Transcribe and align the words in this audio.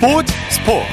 스포츠 0.00 0.32
스포츠. 0.48 0.86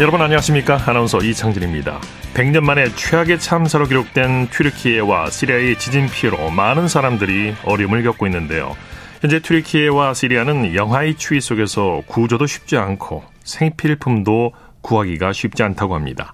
여러분 0.00 0.20
안녕하십니까? 0.20 0.82
아나운서 0.84 1.18
이창진입니다. 1.18 2.00
100년 2.34 2.62
만에 2.62 2.92
최악의 2.92 3.38
참사로 3.38 3.86
기록된 3.86 4.48
튀르키예와 4.48 5.30
시리아의 5.30 5.78
지진 5.78 6.08
피해로 6.08 6.50
많은 6.50 6.88
사람들이 6.88 7.54
어려움을 7.64 8.02
겪고 8.02 8.26
있는데요. 8.26 8.74
현재 9.20 9.38
튀르키예와 9.38 10.12
시리아는 10.12 10.74
영하의 10.74 11.14
추위 11.18 11.40
속에서 11.40 12.02
구조도 12.06 12.46
쉽지 12.48 12.76
않고 12.76 13.22
생필품도 13.44 14.54
구하기가 14.80 15.32
쉽지 15.32 15.62
않다고 15.62 15.94
합니다. 15.94 16.32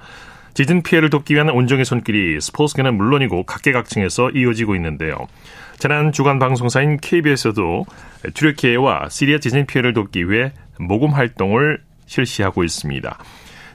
지진 0.55 0.83
피해를 0.83 1.11
돕기 1.11 1.34
위한 1.34 1.51
온정의 1.51 1.84
손길이 1.84 2.41
스포츠계는 2.41 2.97
물론이고 2.97 3.45
각계각층에서 3.45 4.30
이어지고 4.30 4.77
있는데요. 4.77 5.29
지난 5.78 6.10
주간 6.10 6.41
방송사인 6.41 6.96
KBS도 6.96 7.87
튀르키예와 8.34 9.10
시리아 9.10 9.38
지진 9.38 9.64
피해를 9.64 9.92
돕기 9.92 10.28
위해 10.28 10.51
모금 10.80 11.10
활동을 11.10 11.80
실시하고 12.04 12.64
있습니다. 12.64 13.16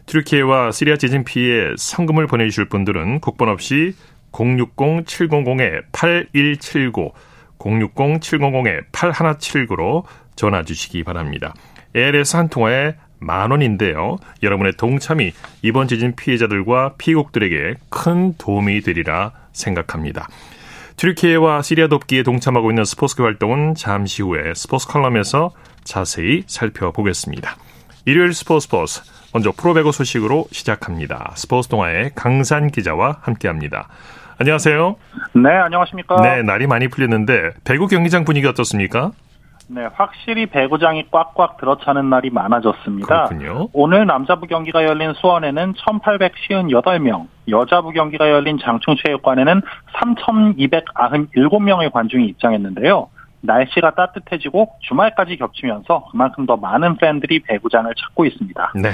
튀르키예와 0.08 0.74
시리아 0.74 0.98
지진 0.98 1.24
피해 1.24 1.70
성금을 1.78 2.28
보내주실 2.28 2.66
분들은 2.66 3.22
국번 3.22 3.48
없이 3.48 3.94
060-700-8179, 4.34 7.14
060-700-8179로 7.58 10.04
전화 10.36 10.64
주시기 10.64 11.06
바랍니다. 11.06 11.54
ALS 11.96 12.36
한 12.36 12.50
통화에 12.50 12.96
만 13.20 13.52
원인데요. 13.52 14.18
여러분의 14.42 14.74
동참이 14.74 15.32
이번 15.62 15.88
지진 15.88 16.18
피해자들과 16.18 16.96
피국들에게 16.98 17.76
큰 17.90 18.34
도움이 18.38 18.82
되리라 18.82 19.32
생각합니다. 19.54 20.28
튀르키예와 20.98 21.62
시리아 21.62 21.88
돕기에 21.88 22.24
동참하고 22.24 22.72
있는 22.72 22.86
스포츠계 22.86 23.24
활동은 23.24 23.76
잠시 23.76 24.22
후에 24.22 24.54
스포츠 24.56 24.88
컬럼에서 24.88 25.52
자세히 25.84 26.44
살펴보겠습니다. 26.48 27.58
일요일 28.06 28.34
스포츠 28.34 28.66
스포츠 28.66 29.02
먼저 29.34 29.52
프로배구 29.52 29.92
소식으로 29.92 30.46
시작합니다. 30.52 31.32
스포츠 31.36 31.68
동아의 31.70 32.12
강산 32.16 32.70
기자와 32.70 33.18
함께합니다. 33.22 33.88
안녕하세요. 34.38 34.96
네, 35.36 35.50
안녕하십니까. 35.50 36.22
네, 36.22 36.42
날이 36.44 36.68
많이 36.68 36.88
풀렸는데 36.88 37.52
배구 37.64 37.88
경기장 37.88 38.26
분위기 38.26 38.48
어떻습니까? 38.48 39.12
네, 39.74 39.88
확실히 39.92 40.46
배구장이 40.46 41.08
꽉꽉 41.10 41.58
들어차는 41.58 42.08
날이 42.08 42.30
많아졌습니다. 42.30 43.28
그렇군요. 43.28 43.70
오늘 43.74 44.06
남자부 44.06 44.46
경기가 44.46 44.84
열린 44.84 45.14
수원에는 45.14 45.74
1,858명, 45.74 47.26
여자부 47.50 47.92
경기가 47.92 48.30
열린 48.30 48.60
장충체육관에는 48.60 49.62
3,297명의 49.96 51.92
관중이 51.92 52.28
입장했는데요. 52.28 53.10
날씨가 53.42 53.96
따뜻해지고 53.96 54.76
주말까지 54.82 55.38
겹치면서 55.38 56.06
그만큼 56.12 56.46
더 56.46 56.56
많은 56.56 56.98
팬들이 56.98 57.40
배구장을 57.40 57.92
찾고 57.96 58.26
있습니다. 58.26 58.74
네. 58.76 58.92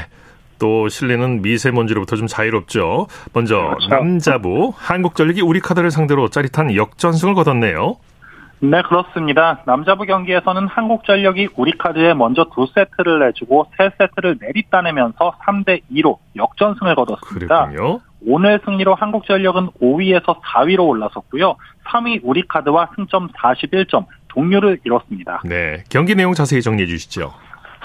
또 0.59 0.87
실내는 0.87 1.41
미세먼지로부터 1.41 2.15
좀 2.15 2.27
자유롭죠. 2.27 3.07
먼저 3.33 3.57
그렇죠. 3.57 3.89
남자부 3.89 4.73
한국전력이 4.75 5.41
우리 5.41 5.59
카드를 5.59 5.91
상대로 5.91 6.29
짜릿한 6.29 6.75
역전승을 6.75 7.33
거뒀네요. 7.33 7.97
네, 8.61 8.81
그렇습니다. 8.81 9.61
남자부 9.65 10.05
경기에서는 10.05 10.67
한국전력이 10.67 11.49
우리카드에 11.55 12.13
먼저 12.13 12.45
두 12.53 12.67
세트를 12.73 13.19
내주고 13.19 13.67
세 13.77 13.89
세트를 13.97 14.37
내리따내면서 14.41 15.33
3대 15.45 15.81
2로 15.91 16.17
역전승을 16.35 16.95
거뒀습니다. 16.95 17.67
그랬군요. 17.67 18.01
오늘 18.25 18.59
승리로 18.65 18.95
한국전력은 18.95 19.69
5위에서 19.81 20.41
4위로 20.41 20.87
올라섰고요. 20.87 21.55
3위 21.85 22.19
우리카드와 22.21 22.89
승점 22.95 23.29
41점, 23.29 24.05
동률을 24.27 24.79
이뤘습니다. 24.83 25.41
네. 25.45 25.83
경기 25.89 26.15
내용 26.15 26.33
자세히 26.33 26.61
정리해 26.61 26.85
주시죠. 26.85 27.33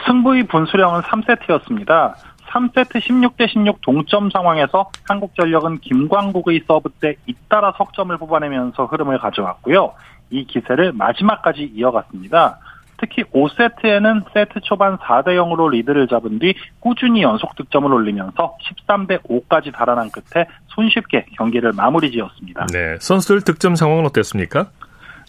승부의 0.06 0.48
분수령은 0.48 1.02
3세트였습니다. 1.02 2.14
3세트 2.48 3.00
16대 3.00 3.48
16 3.48 3.80
동점 3.80 4.30
상황에서 4.30 4.90
한국전력은 5.08 5.80
김광국의 5.80 6.62
서브 6.66 6.88
때 7.00 7.16
잇따라 7.26 7.72
석점을 7.76 8.16
뽑아내면서 8.16 8.86
흐름을 8.86 9.18
가져왔고요. 9.18 9.92
이 10.30 10.44
기세를 10.46 10.92
마지막까지 10.92 11.72
이어갔습니다. 11.74 12.58
특히 12.96 13.24
5세트에는 13.24 14.24
세트 14.32 14.60
초반 14.62 14.96
4대 14.98 15.36
0으로 15.36 15.70
리드를 15.70 16.08
잡은 16.08 16.38
뒤 16.38 16.54
꾸준히 16.80 17.22
연속 17.22 17.54
득점을 17.56 17.92
올리면서 17.92 18.56
13대 18.62 19.22
5까지 19.22 19.72
달아난 19.74 20.10
끝에 20.10 20.46
손쉽게 20.68 21.26
경기를 21.36 21.72
마무리 21.72 22.10
지었습니다. 22.10 22.66
네. 22.72 22.96
선수들 23.00 23.42
득점 23.42 23.74
상황은 23.74 24.06
어땠습니까? 24.06 24.68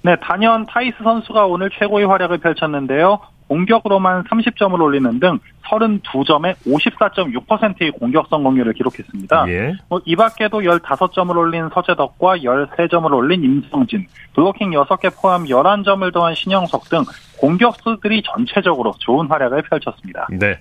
네, 0.03 0.15
단연 0.21 0.65
타이스 0.67 0.97
선수가 1.03 1.47
오늘 1.47 1.69
최고의 1.71 2.05
활약을 2.05 2.37
펼쳤는데요. 2.37 3.19
공격으로만 3.47 4.23
30점을 4.23 4.79
올리는 4.79 5.19
등 5.19 5.39
32점에 5.65 6.55
54.6%의 6.65 7.91
공격 7.91 8.27
성공률을 8.29 8.73
기록했습니다. 8.73 9.45
예. 9.49 9.73
뭐, 9.89 9.99
이 10.05 10.15
밖에도 10.15 10.59
15점을 10.59 11.35
올린 11.35 11.69
서재덕과 11.73 12.37
13점을 12.37 13.11
올린 13.13 13.43
임성진, 13.43 14.07
블로킹 14.33 14.71
6개 14.71 15.11
포함 15.21 15.45
11점을 15.45 16.13
더한 16.13 16.35
신영석 16.35 16.89
등 16.89 17.03
공격수들이 17.37 18.23
전체적으로 18.23 18.93
좋은 18.99 19.27
활약을 19.27 19.63
펼쳤습니다. 19.63 20.27
네. 20.31 20.59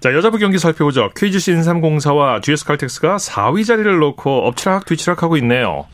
자, 0.00 0.14
여자부 0.14 0.38
경기 0.38 0.58
살펴보죠. 0.58 1.10
KGC 1.14 1.52
인삼공사와 1.52 2.40
GS칼텍스가 2.40 3.16
4위 3.16 3.66
자리를 3.66 3.98
놓고 3.98 4.46
엎치락 4.46 4.86
뒤치락하고 4.86 5.36
있네요. 5.38 5.86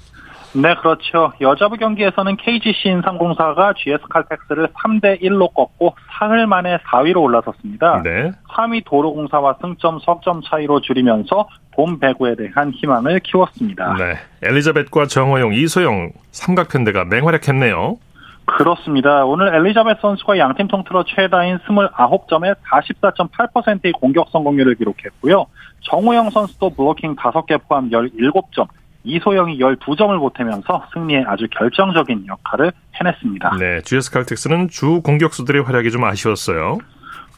네, 0.56 0.74
그렇죠. 0.76 1.32
여자부 1.40 1.76
경기에서는 1.76 2.36
KGC 2.36 2.88
인삼공사가 2.88 3.74
GS칼텍스를 3.76 4.68
3대 4.68 5.20
1로 5.22 5.52
꺾고 5.52 5.94
사흘 6.10 6.46
만에 6.46 6.78
4위로 6.78 7.22
올라섰습니다. 7.22 8.02
네. 8.02 8.32
3위 8.48 8.84
도로공사와 8.86 9.56
승점 9.60 9.98
석점 10.00 10.40
차이로 10.42 10.80
줄이면서 10.80 11.46
봄 11.72 11.98
배구에 11.98 12.36
대한 12.36 12.72
희망을 12.72 13.20
키웠습니다. 13.20 13.94
네. 13.98 14.14
엘리자벳과 14.42 15.06
정호영, 15.06 15.52
이소영 15.52 16.12
삼각편대가 16.30 17.04
맹활약했네요. 17.04 17.98
그렇습니다. 18.46 19.24
오늘 19.24 19.54
엘리자베스 19.54 20.00
선수가 20.00 20.38
양팀 20.38 20.68
통틀어 20.68 21.04
최다인 21.04 21.58
29점에 21.58 22.54
44.8%의 22.64 23.92
공격 23.92 24.28
성공률을 24.30 24.76
기록했고요. 24.76 25.46
정우영 25.80 26.30
선수도 26.30 26.70
블로킹 26.70 27.16
5개 27.16 27.60
포함 27.68 27.90
17점, 27.90 28.68
이소영이 29.06 29.58
12점을 29.58 30.18
보태면서 30.18 30.86
승리에 30.92 31.24
아주 31.26 31.46
결정적인 31.50 32.26
역할을 32.26 32.72
해냈습니다. 33.00 33.56
네. 33.58 33.80
GS칼텍스는 33.82 34.68
주 34.68 35.00
공격수들의 35.02 35.62
활약이 35.62 35.90
좀 35.90 36.04
아쉬웠어요. 36.04 36.78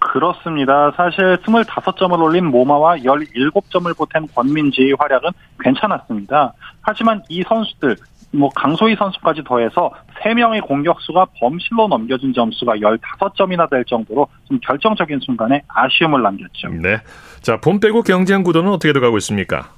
그렇습니다. 0.01 0.93
사실 0.97 1.37
25점을 1.39 2.21
올린 2.21 2.47
모마와 2.47 2.97
17점을 2.99 3.97
보탠 3.97 4.27
권민지의 4.29 4.95
활약은 4.99 5.31
괜찮았습니다. 5.61 6.53
하지만 6.81 7.23
이 7.29 7.43
선수들, 7.47 7.97
뭐 8.33 8.49
강소희 8.55 8.95
선수까지 8.97 9.43
더해서 9.45 9.91
3명의 10.23 10.63
공격수가 10.63 11.27
범실로 11.41 11.89
넘겨준 11.89 12.33
점수가 12.33 12.77
15점이나 12.77 13.69
될 13.69 13.85
정도로 13.85 14.29
좀 14.47 14.59
결정적인 14.61 15.21
순간에 15.21 15.63
아쉬움을 15.69 16.23
남겼죠. 16.23 16.69
네. 16.81 16.99
자, 17.41 17.59
봄 17.61 17.81
빼고 17.81 18.03
경쟁 18.03 18.43
구도는 18.43 18.71
어떻게 18.71 18.93
돼가고 18.93 19.17
있습니까? 19.19 19.69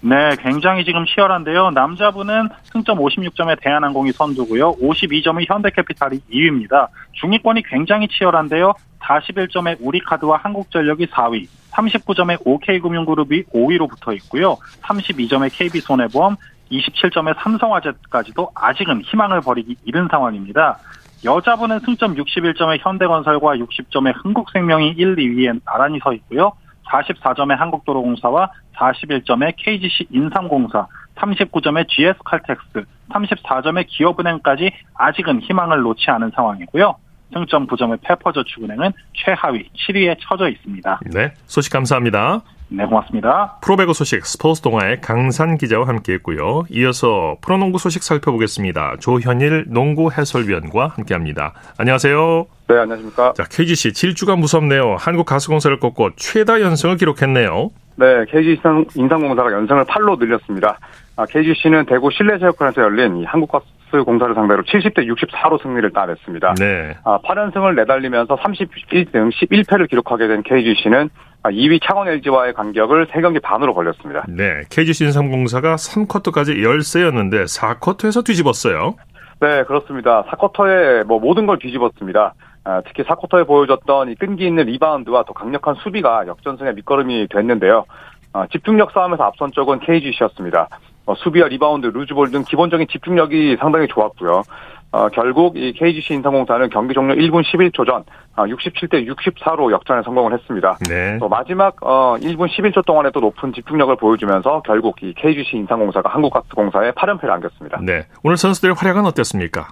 네, 0.00 0.36
굉장히 0.40 0.84
지금 0.84 1.04
치열한데요. 1.06 1.70
남자분은 1.70 2.48
승점 2.64 2.98
56점의 2.98 3.58
대한항공이 3.60 4.12
선두고요. 4.12 4.74
52점의 4.74 5.48
현대캐피탈이 5.48 6.20
2위입니다. 6.30 6.88
중위권이 7.12 7.62
굉장히 7.62 8.06
치열한데요. 8.08 8.74
41점의 9.00 9.78
우리카드와 9.80 10.38
한국전력이 10.38 11.06
4위, 11.06 11.48
39점의 11.72 12.40
OK금융그룹이 12.44 13.44
5위로 13.44 13.88
붙어 13.88 14.12
있고요. 14.14 14.56
32점의 14.82 15.50
KB손해보험, 15.52 16.36
27점의 16.70 17.36
삼성화재까지도 17.38 18.50
아직은 18.54 19.02
희망을 19.02 19.40
버리기 19.40 19.76
이른 19.84 20.08
상황입니다. 20.10 20.78
여자분은 21.24 21.80
승점 21.80 22.14
61점의 22.16 22.78
현대건설과 22.80 23.56
60점의 23.56 24.12
흥국생명이 24.22 24.90
1, 24.90 25.16
2위에 25.16 25.60
나란히 25.64 25.98
서 26.00 26.12
있고요. 26.12 26.52
44점의 26.88 27.56
한국도로공사와 27.56 28.50
41점의 28.76 29.54
KGC 29.56 30.06
인삼공사, 30.10 30.86
39점의 31.16 31.88
GS칼텍스, 31.88 32.84
34점의 33.10 33.86
기업은행까지 33.88 34.70
아직은 34.94 35.40
희망을 35.40 35.80
놓지 35.80 36.10
않은 36.10 36.32
상황이고요. 36.34 36.96
승점 37.32 37.66
9점의 37.66 38.00
페퍼저축은행은 38.02 38.92
최하위 39.14 39.68
7위에 39.74 40.16
처져 40.20 40.48
있습니다. 40.48 41.00
네. 41.12 41.32
소식 41.46 41.72
감사합니다. 41.72 42.42
네, 42.68 42.84
고맙습니다. 42.84 43.58
프로배구 43.62 43.94
소식 43.94 44.26
스포츠 44.26 44.60
동아의 44.60 45.00
강산 45.00 45.56
기자와 45.56 45.86
함께했고요. 45.86 46.64
이어서 46.70 47.36
프로농구 47.40 47.78
소식 47.78 48.02
살펴보겠습니다. 48.02 48.96
조현일 49.00 49.66
농구 49.68 50.10
해설위원과 50.10 50.88
함께합니다. 50.88 51.54
안녕하세요. 51.78 52.46
네, 52.68 52.78
안녕하십니까. 52.78 53.34
자, 53.34 53.44
KGC 53.44 53.92
질주가 53.92 54.34
무섭네요. 54.34 54.96
한국 54.98 55.26
가스공사를 55.26 55.78
꺾고 55.78 56.10
최다 56.16 56.60
연승을 56.60 56.96
기록했네요. 56.96 57.70
네, 57.98 58.24
KGC 58.28 58.60
인상공사가 58.96 59.52
연승을 59.52 59.84
8로 59.84 60.18
늘렸습니다. 60.18 60.78
아, 61.16 61.24
KGC는 61.24 61.86
대구 61.86 62.10
실내체육관에서 62.10 62.82
열린 62.82 63.18
이 63.18 63.24
한국가스 63.24 63.64
한국가스공사를 63.86 64.34
상대로 64.34 64.62
70대 64.62 65.06
64로 65.06 65.62
승리를 65.62 65.90
따냈습니다. 65.92 66.54
네. 66.58 66.96
아, 67.04 67.18
8연승을 67.24 67.74
내달리면서 67.76 68.36
31등 68.36 69.32
11패를 69.32 69.88
기록하게 69.88 70.28
된 70.28 70.42
KGC는 70.42 71.10
2위 71.50 71.80
창원 71.82 72.08
LG와의 72.08 72.54
간격을 72.54 73.08
3경기 73.08 73.42
반으로 73.42 73.74
벌렸습니다. 73.74 74.24
네. 74.28 74.62
KGC 74.70 75.04
인삼공사가 75.04 75.76
3쿼터까지 75.76 76.62
열세였는데 76.62 77.44
4쿼터에서 77.44 78.24
뒤집었어요. 78.24 78.94
네, 79.40 79.64
그렇습니다. 79.64 80.24
4쿼터에 80.24 81.04
뭐 81.04 81.18
모든 81.18 81.46
걸 81.46 81.58
뒤집었습니다. 81.58 82.34
아, 82.64 82.82
특히 82.86 83.04
4쿼터에 83.04 83.46
보여줬던 83.46 84.10
이 84.10 84.14
끈기 84.16 84.46
있는 84.46 84.64
리바운드와 84.64 85.24
더 85.24 85.32
강력한 85.32 85.76
수비가 85.76 86.26
역전승의 86.26 86.74
밑거름이 86.74 87.28
됐는데요. 87.30 87.84
아, 88.32 88.46
집중력 88.50 88.90
싸움에서 88.92 89.22
앞선 89.22 89.52
쪽은 89.52 89.80
KGC였습니다. 89.80 90.68
어, 91.06 91.14
수비와 91.14 91.48
리바운드, 91.48 91.86
루즈볼 91.86 92.32
등 92.32 92.42
기본적인 92.42 92.88
집중력이 92.88 93.56
상당히 93.60 93.86
좋았고요. 93.86 94.42
어, 94.96 95.10
결국 95.10 95.58
이 95.58 95.74
KGC 95.74 96.14
인삼공사는 96.14 96.70
경기 96.70 96.94
종료 96.94 97.14
1분 97.14 97.44
11초 97.44 97.84
전 97.84 98.02
67대 98.34 98.94
아, 98.94 99.14
64로 99.14 99.70
역전에 99.70 100.00
성공을 100.02 100.32
했습니다. 100.32 100.78
네. 100.88 101.18
또 101.18 101.28
마지막 101.28 101.76
어, 101.82 102.16
1분 102.18 102.48
11초 102.48 102.86
동안에 102.86 103.10
또 103.12 103.20
높은 103.20 103.52
집중력을 103.52 103.94
보여주면서 103.96 104.62
결국 104.64 104.96
이 105.02 105.12
KGC 105.12 105.58
인삼공사가 105.58 106.08
한국가스공사에 106.08 106.92
8연패를 106.92 107.28
안겼습니다. 107.28 107.80
네. 107.82 108.06
오늘 108.22 108.38
선수들의 108.38 108.74
활약은 108.78 109.04
어땠습니까? 109.04 109.68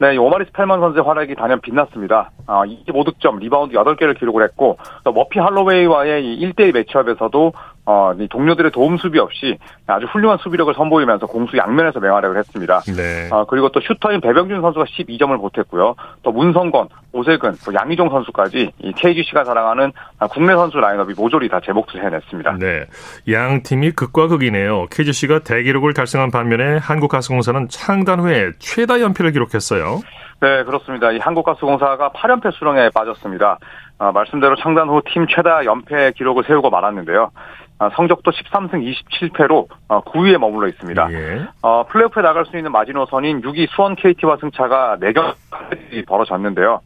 네, 0.00 0.16
오마리 0.16 0.44
스펠맨 0.44 0.80
선수의 0.80 1.04
활약이 1.04 1.34
단연 1.34 1.60
빛났습니다. 1.60 2.30
아, 2.46 2.62
25득점, 2.64 3.40
리바운드 3.40 3.74
8개를 3.74 4.16
기록을 4.16 4.44
했고, 4.44 4.78
또 5.02 5.12
머피 5.12 5.40
할로웨이와의 5.40 6.24
이 6.24 6.46
1대1 6.46 6.72
matchup에서도 6.72 7.52
어, 7.90 8.12
이 8.20 8.28
동료들의 8.28 8.70
도움 8.70 8.98
수비 8.98 9.18
없이 9.18 9.56
아주 9.86 10.04
훌륭한 10.04 10.36
수비력을 10.42 10.74
선보이면서 10.74 11.24
공수 11.26 11.56
양면에서 11.56 12.00
맹활약을 12.00 12.36
했습니다. 12.36 12.80
네. 12.94 13.30
아, 13.32 13.46
그리고 13.48 13.70
또 13.70 13.80
슈터인 13.80 14.20
배병준 14.20 14.60
선수가 14.60 14.84
12점을 14.84 15.34
보탰고요. 15.40 15.94
또 16.22 16.30
문성건, 16.30 16.88
오세근, 17.12 17.54
또 17.64 17.72
양희종 17.72 18.10
선수까지 18.10 18.72
이 18.78 18.92
KGC가 18.92 19.42
자랑하는 19.44 19.92
국내 20.30 20.54
선수 20.54 20.76
라인업이 20.78 21.14
모조리 21.16 21.48
다제 21.48 21.72
몫을 21.72 22.04
해냈습니다. 22.04 22.56
네. 22.58 22.84
양 23.32 23.62
팀이 23.62 23.92
극과 23.92 24.28
극이네요. 24.28 24.88
KGC가 24.90 25.38
대기록을 25.38 25.94
달성한 25.94 26.30
반면에 26.30 26.76
한국가스공사는 26.76 27.68
창단 27.70 28.20
후에 28.20 28.50
최다 28.58 29.00
연패를 29.00 29.32
기록했어요. 29.32 30.00
네, 30.40 30.62
그렇습니다. 30.64 31.10
이 31.12 31.18
한국가스공사가 31.18 32.10
8연패 32.10 32.52
수렁에 32.52 32.90
빠졌습니다. 32.90 33.58
아, 34.00 34.12
말씀대로 34.12 34.54
창단 34.56 34.88
후 34.88 35.00
팀 35.06 35.26
최다 35.26 35.64
연패 35.64 36.12
기록을 36.18 36.44
세우고 36.46 36.68
말았는데요. 36.70 37.30
아, 37.78 37.90
성적도 37.94 38.30
13승 38.30 38.72
27패로 38.72 39.68
9위에 39.88 40.36
어, 40.36 40.38
머물러 40.38 40.68
있습니다. 40.68 41.12
예. 41.12 41.46
어, 41.62 41.84
플레이오프에 41.84 42.22
나갈 42.22 42.44
수 42.46 42.56
있는 42.56 42.72
마지노선인 42.72 43.42
6위 43.42 43.68
수원 43.70 43.94
KT와 43.94 44.38
승차가 44.40 44.96
4경기 45.00 46.06
벌어졌는데요. 46.06 46.80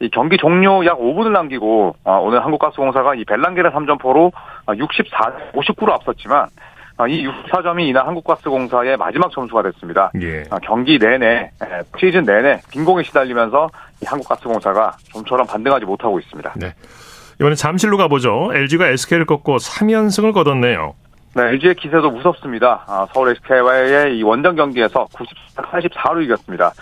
이 0.00 0.08
경기 0.10 0.36
종료 0.36 0.84
약 0.86 0.98
5분을 0.98 1.32
남기고 1.32 1.96
어, 2.04 2.20
오늘 2.20 2.44
한국가스공사가 2.44 3.16
이 3.16 3.24
벨랑게르 3.24 3.70
3점포로 3.70 4.32
64, 4.78 5.52
59로 5.54 5.90
앞섰지만 5.90 6.46
어, 6.98 7.06
이 7.06 7.26
64점이 7.26 7.88
이날 7.88 8.06
한국가스공사의 8.06 8.96
마지막 8.96 9.30
점수가 9.32 9.62
됐습니다. 9.62 10.10
예. 10.20 10.42
어, 10.50 10.58
경기 10.62 10.98
내내 10.98 11.50
시즌 11.98 12.24
내내 12.24 12.60
빈공에 12.70 13.02
시달리면서 13.04 13.70
이 14.02 14.06
한국가스공사가 14.06 14.92
좀처럼 15.12 15.46
반등하지 15.46 15.84
못하고 15.84 16.18
있습니다. 16.20 16.54
네. 16.56 16.72
이번에 17.40 17.54
잠실로 17.54 17.96
가보죠. 17.96 18.50
LG가 18.52 18.88
SK를 18.88 19.24
꺾고 19.24 19.58
3연승을 19.58 20.32
거뒀네요. 20.32 20.94
네, 21.34 21.42
LG의 21.42 21.76
기세도 21.76 22.10
무섭습니다. 22.10 22.84
아, 22.88 23.06
서울 23.12 23.30
SK와의 23.30 24.18
이 24.18 24.22
원정 24.22 24.56
경기에서 24.56 25.06
94, 25.12 25.62
84로 25.62 26.24
이겼습니다. 26.24 26.72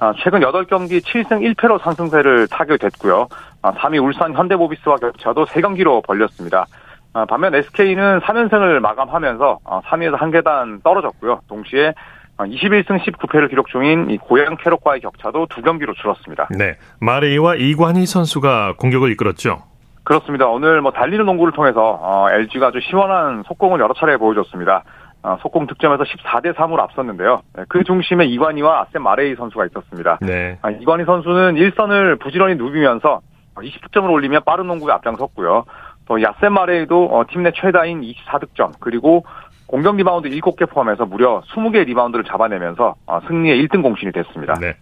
아, 0.00 0.12
최근 0.24 0.40
8경기 0.40 1.00
7승 1.00 1.54
1패로 1.54 1.80
상승세를 1.80 2.48
타게 2.48 2.76
됐고요. 2.78 3.28
아, 3.62 3.72
3위 3.72 4.02
울산 4.02 4.34
현대모비스와 4.34 4.96
격차도 4.96 5.44
3경기로 5.46 6.04
벌렸습니다. 6.04 6.66
아, 7.12 7.24
반면 7.26 7.54
SK는 7.54 8.20
3연승을 8.20 8.80
마감하면서 8.80 9.58
3위에서 9.64 10.16
한 10.16 10.30
계단 10.32 10.80
떨어졌고요. 10.82 11.40
동시에 11.48 11.92
21승 12.38 12.98
19패를 13.04 13.50
기록 13.50 13.68
중인 13.68 14.10
이 14.10 14.16
고양 14.16 14.56
캐럿과의 14.56 15.02
격차도 15.02 15.46
두 15.50 15.60
경기로 15.60 15.92
줄었습니다. 15.94 16.48
네, 16.56 16.78
마레이와 17.00 17.56
이관희 17.56 18.06
선수가 18.06 18.76
공격을 18.78 19.12
이끌었죠. 19.12 19.69
그렇습니다. 20.10 20.48
오늘 20.48 20.80
뭐 20.80 20.90
달리는 20.90 21.24
농구를 21.24 21.52
통해서 21.52 21.96
어, 22.02 22.28
LG가 22.28 22.68
아주 22.68 22.80
시원한 22.80 23.44
속공을 23.46 23.78
여러 23.78 23.94
차례 23.94 24.16
보여줬습니다. 24.16 24.82
어, 25.22 25.38
속공 25.40 25.68
득점에서 25.68 26.02
14대 26.02 26.52
3으로 26.52 26.80
앞섰는데요. 26.80 27.42
네, 27.54 27.62
그 27.68 27.84
중심에 27.84 28.24
이관희와 28.24 28.80
아셈 28.80 29.04
마레이 29.04 29.36
선수가 29.36 29.66
있었습니다. 29.66 30.18
네. 30.20 30.58
아, 30.62 30.70
이관희 30.70 31.04
선수는 31.04 31.54
1선을 31.54 32.18
부지런히 32.18 32.56
누비면서 32.56 33.20
20득점을 33.54 34.10
올리며 34.10 34.40
빠른 34.40 34.66
농구에 34.66 34.92
앞장섰고요. 34.94 35.64
또 36.08 36.20
야셈 36.20 36.54
마레이도 36.54 37.04
어, 37.12 37.24
팀내 37.30 37.52
최다인 37.54 38.00
24득점 38.00 38.80
그리고 38.80 39.24
공격 39.66 39.94
리바운드 39.94 40.28
7개 40.28 40.68
포함해서 40.68 41.06
무려 41.06 41.40
20개 41.54 41.86
리바운드를 41.86 42.24
잡아내면서 42.24 42.96
어, 43.06 43.20
승리의 43.28 43.64
1등 43.64 43.80
공신이 43.80 44.10
됐습니다. 44.10 44.54
네. 44.54 44.74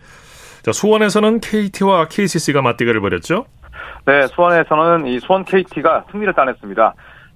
자, 0.63 0.73
수원에서는 0.73 1.41
KT와 1.41 2.07
KCC가 2.09 2.63
맞대결을 2.63 3.03
벌였죠? 3.03 3.45
네, 4.07 4.27
수원에서는 4.29 5.07
이 5.07 5.21
수원 5.21 5.45
KT가 5.45 6.05
승리를 6.11 6.33
따냈습니다. 6.33 6.95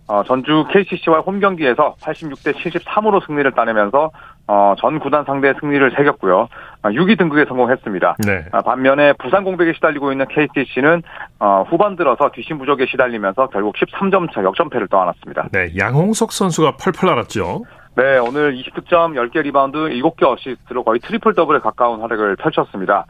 어, 0.09 0.23
전주 0.25 0.65
KCC와 0.71 1.21
홈 1.21 1.41
경기에서 1.41 1.95
86대 2.01 2.53
73으로 2.55 3.25
승리를 3.27 3.51
따내면서 3.53 4.11
어, 4.49 4.75
전 4.79 4.99
구단 4.99 5.25
상대 5.25 5.55
승리를 5.61 5.93
새겼고요. 5.97 6.49
어, 6.83 6.89
6위 6.89 7.17
등극에 7.17 7.45
성공했습니다. 7.47 8.17
네. 8.27 8.45
아, 8.51 8.61
반면에 8.61 9.13
부상 9.15 9.45
공백에 9.45 9.73
시달리고 9.75 10.11
있는 10.11 10.27
KCC는 10.29 11.03
어, 11.39 11.65
후반 11.69 11.97
들어서 11.97 12.31
뒷심 12.35 12.59
부족에 12.59 12.87
시달리면서 12.87 13.49
결국 13.49 13.77
13점 13.77 14.35
차 14.35 14.43
역전패를 14.43 14.89
떠안았습니다. 14.89 15.49
네, 15.53 15.73
양홍석 15.79 16.33
선수가 16.33 16.77
펄펄 16.77 17.09
날았죠. 17.09 17.63
네, 17.95 18.19
오늘 18.19 18.57
20득점 18.57 19.15
10개 19.15 19.43
리바운드 19.43 19.79
7개 19.79 20.25
어시스트로 20.25 20.83
거의 20.83 20.99
트리플 21.01 21.35
더블에 21.35 21.61
가까운 21.61 22.01
활약을 22.01 22.37
펼쳤습니다. 22.37 23.07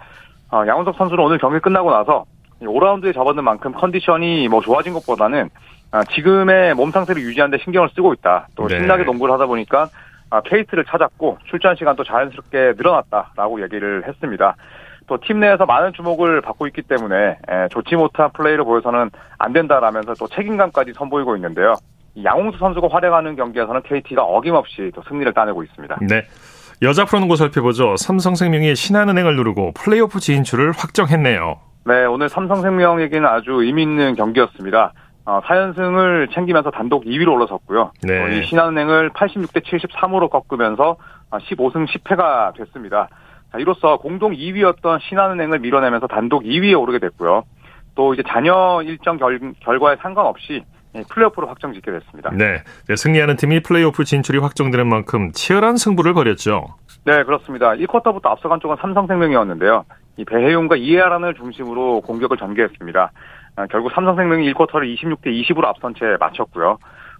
어, 0.53 0.65
양홍석 0.67 0.97
선수는 0.97 1.25
오늘 1.25 1.39
경기 1.39 1.59
끝나고 1.61 1.91
나서 1.91 2.27
5라운드에 2.67 3.15
접어든 3.15 3.45
만큼 3.45 3.73
컨디션이 3.73 4.49
뭐 4.49 4.61
좋아진 4.61 4.93
것보다는 4.93 5.49
아, 5.91 6.03
지금의 6.05 6.75
몸 6.75 6.91
상태를 6.91 7.23
유지하는 7.23 7.57
데 7.57 7.63
신경을 7.63 7.91
쓰고 7.95 8.15
있다. 8.15 8.49
또 8.57 8.67
네. 8.69 8.79
신나게 8.79 9.05
농구를 9.05 9.35
하다 9.35 9.47
보니까 9.47 9.89
아, 10.31 10.41
페이스를 10.41 10.85
찾았고 10.87 11.39
출전 11.45 11.77
시간도 11.77 12.05
자연스럽게 12.05 12.75
늘어났다라고 12.77 13.63
얘기를 13.63 14.07
했습니다. 14.07 14.57
또 15.07 15.19
팀 15.19 15.41
내에서 15.41 15.67
많은 15.67 15.93
주목을 15.93 16.41
받고 16.41 16.67
있기 16.69 16.83
때문에 16.83 17.17
에, 17.49 17.69
좋지 17.71 17.97
못한 17.97 18.31
플레이를 18.33 18.65
보여서는 18.65 19.11
안 19.39 19.53
된다라면서 19.53 20.15
또 20.15 20.27
책임감까지 20.29 20.93
선보이고 20.95 21.37
있는데요. 21.37 21.75
이 22.15 22.25
양홍수 22.25 22.59
선수가 22.59 22.89
활약하는 22.91 23.37
경기에서는 23.37 23.83
KT가 23.83 24.23
어김없이 24.23 24.91
또 24.95 25.03
승리를 25.09 25.33
따내고 25.33 25.63
있습니다. 25.65 25.99
네. 26.09 26.23
여자 26.81 27.05
프로농구 27.05 27.37
살펴보죠. 27.37 27.97
삼성생명이 27.97 28.75
신한은행을 28.75 29.37
누르고 29.37 29.73
플레이오프 29.75 30.21
진출을 30.21 30.73
확정했네요. 30.73 31.61
네, 31.85 32.05
오늘 32.05 32.29
삼성생명에게는 32.29 33.29
아주 33.29 33.53
의미 33.63 33.83
있는 33.83 34.15
경기였습니다. 34.15 34.93
어, 35.25 35.41
4연승을 35.45 36.33
챙기면서 36.33 36.71
단독 36.71 37.05
2위로 37.05 37.33
올라섰고요. 37.35 37.93
네. 38.03 38.23
어, 38.23 38.29
이 38.29 38.45
신한은행을 38.47 39.11
86대 39.11 39.63
73으로 39.65 40.31
꺾으면서 40.31 40.97
15승 41.31 41.87
10패가 41.87 42.57
됐습니다. 42.57 43.09
자, 43.53 43.59
이로써 43.59 43.99
공동 43.99 44.33
2위였던 44.33 45.01
신한은행을 45.09 45.61
밀어내면서 45.61 46.09
단독 46.09 46.43
2위에 46.43 46.81
오르게 46.81 46.99
됐고요. 46.99 47.45
또 47.95 48.15
이제 48.15 48.23
자녀 48.27 48.83
일정 48.83 49.19
결, 49.19 49.39
결과에 49.61 49.97
상관없이 50.01 50.55
예, 50.55 50.65
플레이오프로 51.09 51.49
확정짓게 51.49 51.91
됐습니다. 51.91 52.31
네. 52.31 52.63
네, 52.89 52.97
승리하는 52.97 53.37
팀이 53.37 53.61
플레이오프 53.61 54.05
진출이 54.05 54.39
확정되는 54.39 54.87
만큼 54.87 55.33
치열한 55.33 55.77
승부를 55.77 56.13
벌였죠. 56.15 56.67
네, 57.05 57.25
그렇습니다. 57.25 57.71
1쿼터부터 57.73 58.27
앞서간 58.27 58.61
쪽은 58.61 58.77
삼성생명이었는데요. 58.81 59.85
이 60.19 60.25
배혜용과 60.25 60.77
이해아란을 60.77 61.35
중심으로 61.35 62.03
공격을 62.03 62.37
전개했습니다. 62.37 63.13
아, 63.57 63.67
결국 63.67 63.93
삼성생명이 63.93 64.53
1쿼터를 64.53 64.95
26대 64.97 65.27
20으로 65.27 65.65
앞선 65.65 65.95
채 65.95 66.17
마쳤고요. 66.21 66.79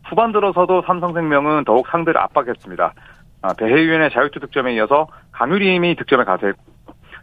후반 0.09 0.33
들어서도 0.33 0.83
삼성생명은 0.87 1.65
더욱 1.65 1.87
상대를 1.89 2.21
압박했습니다. 2.21 2.93
아, 3.43 3.55
배혜윤의 3.55 4.11
자유투 4.11 4.41
득점에 4.41 4.75
이어서 4.75 5.09
강유림이 5.33 5.97
득점에 5.97 6.25
가세했고 6.25 6.63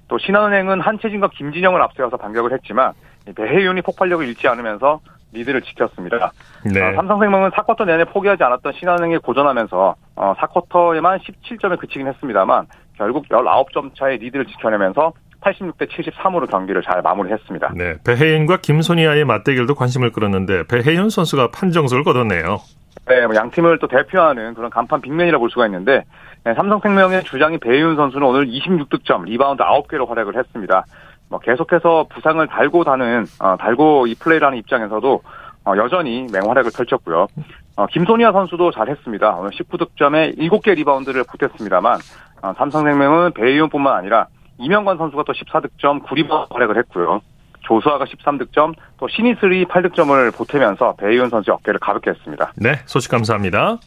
또 0.07 0.17
신한은행은 0.17 0.81
한채진과 0.81 1.29
김진영을 1.33 1.81
앞세워서 1.81 2.17
반격을 2.17 2.51
했지만 2.53 2.93
이 3.27 3.33
배혜윤이 3.33 3.81
폭발력을 3.83 4.27
잃지 4.27 4.47
않으면서 4.47 4.99
리드를 5.31 5.62
지켰습니다. 5.62 6.31
네. 6.65 6.81
아, 6.81 6.93
삼성생명은 6.95 7.51
4쿼터 7.51 7.86
내내 7.86 8.05
포기하지 8.05 8.43
않았던 8.43 8.74
신한은행에 8.79 9.17
고전하면서 9.19 9.95
어, 10.15 10.33
4쿼터에만 10.38 11.19
17점에 11.21 11.77
그치긴 11.79 12.07
했습니다만 12.07 12.65
결국 12.98 13.27
19점 13.29 13.95
차의 13.98 14.17
리드를 14.17 14.45
지켜내면서 14.45 15.13
86대 15.41 15.88
73으로 15.89 16.50
경기를 16.50 16.81
잘 16.81 17.01
마무리했습니다. 17.01 17.74
네. 17.75 17.95
배혜인과 18.03 18.57
김소니아의 18.57 19.24
맞대결도 19.25 19.75
관심을 19.75 20.12
끌었는데 20.12 20.63
배혜윤 20.67 21.09
선수가 21.09 21.51
판정수를 21.51 22.03
거뒀네요. 22.03 22.59
네, 23.07 23.25
뭐 23.25 23.36
양 23.36 23.50
팀을 23.50 23.79
또 23.79 23.88
대표하는 23.88 24.53
그런 24.53 24.69
간판 24.69 25.00
빅맨이라 25.01 25.38
볼 25.38 25.50
수가 25.50 25.65
있는데 25.67 26.03
네, 26.43 26.53
삼성생명의 26.53 27.24
주장인 27.23 27.57
배혜윤 27.57 27.95
선수는 27.95 28.25
오늘 28.27 28.48
26득점, 28.48 29.25
리바운드 29.25 29.63
9개로 29.63 30.07
활약을 30.07 30.38
했습니다. 30.38 30.83
뭐 31.29 31.39
계속해서 31.39 32.07
부상을 32.09 32.45
달고 32.48 32.83
다는 32.83 33.25
어, 33.39 33.55
달고 33.59 34.07
이 34.07 34.15
플레이를 34.15 34.48
하는 34.48 34.57
입장에서도 34.57 35.21
어, 35.65 35.74
여전히 35.77 36.27
맹활약을 36.31 36.71
펼쳤고요. 36.75 37.27
어, 37.75 37.86
김소니아 37.88 38.31
선수도 38.31 38.71
잘했습니다. 38.71 39.36
오늘 39.36 39.51
19득점에 39.51 40.38
7개 40.38 40.75
리바운드를 40.75 41.24
보탰습니다만 41.24 42.00
어, 42.41 42.53
삼성생명은 42.57 43.33
배혜윤뿐만 43.33 43.95
아니라 43.95 44.27
이명관 44.57 44.98
선수가 44.98 45.24
또 45.24 45.33
14득점 45.33 46.03
9리바운드 46.05 46.51
활약을 46.51 46.77
했고요. 46.77 47.21
조수아가 47.62 48.05
13득점, 48.05 48.74
또 48.98 49.07
신이슬이 49.07 49.65
8득점을 49.65 50.36
보태면서 50.36 50.95
배혜윤 50.95 51.29
선수의 51.29 51.53
어깨를 51.55 51.79
가볍게 51.79 52.09
했습니다. 52.12 52.51
네, 52.55 52.79
소식 52.86 53.12
감사합니다. 53.12 53.77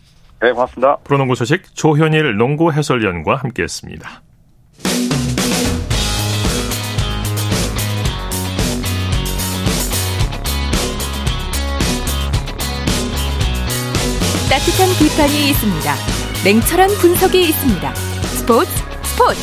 네, 0.40 0.52
고맙습니다. 0.52 0.96
프로농구 1.04 1.34
소식 1.34 1.74
조현일 1.74 2.36
농구 2.36 2.72
해설위원과 2.72 3.36
함께했습니다. 3.36 4.08
따뜻한 14.52 14.86
비판이 14.98 15.48
있습니다. 15.48 15.94
냉철한 16.44 16.90
분석이 17.00 17.40
있습니다. 17.40 17.94
스포츠 17.94 18.70
스포츠 19.02 19.40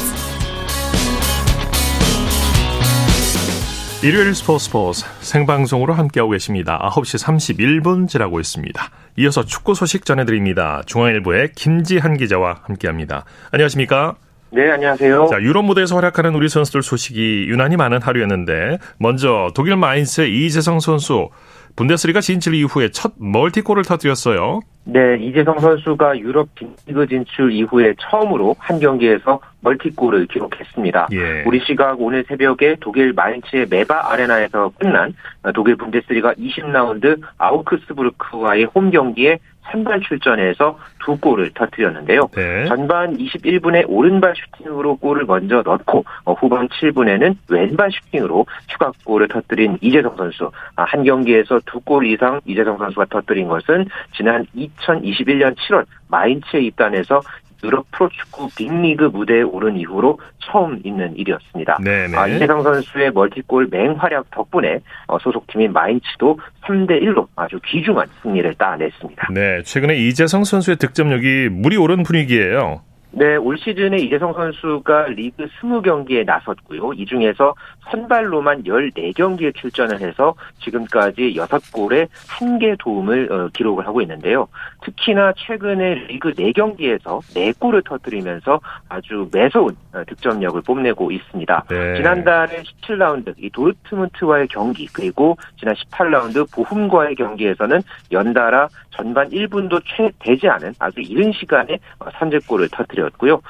일요일 4.06 4.36
스포츠 4.36 4.66
스포츠 4.66 5.06
생방송으로 5.22 5.96
함께하고 5.96 6.34
계십니다. 6.34 6.78
9시 6.94 7.25
31분 7.25 8.08
지나고 8.08 8.39
있습니다. 8.39 8.92
이어서 9.18 9.44
축구 9.44 9.74
소식 9.74 10.06
전해드립니다. 10.06 10.84
중앙일보의 10.86 11.54
김지한 11.56 12.16
기자와 12.16 12.58
함께합니다. 12.66 13.25
안녕하십니까? 13.50 14.16
네, 14.51 14.70
안녕하세요. 14.70 15.28
자, 15.32 15.42
유럽 15.42 15.63
무대에서 15.66 15.96
활약하는 15.96 16.36
우리 16.36 16.50
선수들 16.50 16.84
소식이 16.84 17.46
유난히 17.48 17.78
많은 17.78 18.01
하루였는데 18.01 18.78
먼저 18.98 19.50
독일 19.56 19.75
마인츠의 19.75 20.46
이재성 20.46 20.80
선수 20.80 21.30
분데스리가 21.75 22.21
진출 22.21 22.55
이후에 22.55 22.89
첫 22.89 23.13
멀티골을 23.17 23.83
터뜨렸어요. 23.83 24.61
네, 24.85 25.17
이재성 25.19 25.59
선수가 25.59 26.17
유럽 26.19 26.49
빅리그 26.55 27.07
진출 27.07 27.51
이후에 27.51 27.93
처음으로 27.99 28.55
한 28.57 28.79
경기에서 28.79 29.39
멀티골을 29.61 30.27
기록했습니다. 30.27 31.09
예. 31.11 31.43
우리 31.45 31.59
시각 31.65 32.01
오늘 32.01 32.25
새벽에 32.27 32.77
독일 32.79 33.13
마인츠의 33.13 33.67
메바 33.69 34.11
아레나에서 34.11 34.71
끝난 34.79 35.13
독일 35.53 35.75
분데스리가 35.75 36.33
20라운드 36.33 37.21
아우크스부르크와의 37.38 38.65
홈 38.65 38.89
경기에 38.89 39.39
선발 39.71 40.01
출전해서 40.01 40.77
두 41.03 41.17
골을 41.17 41.51
터뜨렸는데요. 41.53 42.29
네. 42.35 42.65
전반 42.65 43.17
21분에 43.17 43.85
오른발 43.88 44.33
슈팅으로 44.35 44.97
골을 44.97 45.25
먼저 45.25 45.61
넣고 45.63 46.03
어, 46.25 46.33
후반 46.33 46.67
7분에는 46.67 47.35
왼발 47.49 47.89
슈팅으로 47.91 48.45
추가골을 48.67 49.27
터뜨린 49.29 49.77
이재성 49.81 50.15
선수. 50.17 50.51
아, 50.75 50.83
한 50.83 51.03
경기에서 51.03 51.59
두 51.65 51.79
골 51.79 52.05
이상 52.05 52.39
이재성 52.45 52.77
선수가 52.77 53.05
터뜨린 53.09 53.47
것은 53.47 53.85
지난 54.15 54.45
2021년 54.55 55.55
7월 55.55 55.85
마인츠에 56.09 56.59
입단해서 56.61 57.21
유럽 57.63 57.86
프로축구 57.92 58.50
빅리그 58.56 59.06
무대에 59.06 59.42
오른 59.42 59.78
이후로 59.78 60.20
처음 60.39 60.80
있는 60.84 61.16
일이었습니다. 61.16 61.80
네네. 61.84 62.18
아, 62.18 62.28
이재성 62.28 62.63
선수의 62.63 63.12
멀티골 63.12 63.68
맹활약 63.70 64.32
덕분에 64.32 64.80
어, 65.08 65.20
소속팀인 65.20 65.74
마인츠도 65.74 66.39
3대 66.63 67.01
1로 67.04 67.28
아주 67.36 67.60
귀중한 67.66 68.08
승리를 68.22 68.54
따냈습니다. 68.56 69.28
네, 69.34 69.62
최근에 69.63 69.96
이재성 69.96 70.44
선수의 70.44 70.78
득점력이 70.78 71.50
물이 71.51 71.78
오른 71.78 72.04
분위기예요. 72.04 72.82
네, 73.12 73.36
올 73.38 73.58
시즌에 73.58 73.98
이재성 73.98 74.34
선수가 74.34 75.08
리그 75.08 75.48
20경기에 75.62 76.25
나섰고요. 76.25 76.94
이 76.94 77.06
중에서 77.06 77.56
선발로만 77.89 78.63
14경기에 78.63 79.55
출전을 79.55 80.01
해서 80.01 80.36
지금까지 80.63 81.34
6골에 81.36 82.08
1개 82.27 82.77
도움을 82.79 83.31
어, 83.31 83.50
기록을 83.53 83.88
하고 83.88 84.01
있는데요. 84.01 84.48
특히나 84.84 85.34
최근에 85.38 85.96
리그 86.08 86.34
4경기에서 86.34 87.19
4골을 87.34 87.84
터뜨리면서 87.86 88.60
아주 88.88 89.29
매서운 89.31 89.75
어, 89.93 90.03
득점력을 90.05 90.62
뽐내고 90.62 91.12
있습니다. 91.12 91.65
네. 91.69 91.96
지난달에 91.96 92.63
17라운드 92.63 93.34
이 93.38 93.50
도르트문트와의 93.50 94.48
경기 94.50 94.88
그리고 94.88 95.38
지난 95.58 95.75
18라운드 95.75 96.51
보훔과의 96.53 97.15
경기에서는 97.15 97.81
연달아 98.12 98.69
전반 98.91 99.29
1분도 99.29 99.81
채 99.86 100.12
되지 100.19 100.48
않은 100.50 100.74
아주 100.79 101.00
이른 101.00 101.31
시간에 101.31 101.79
어, 102.00 102.05
선제골을 102.19 102.69
터뜨렸고요. 102.72 103.41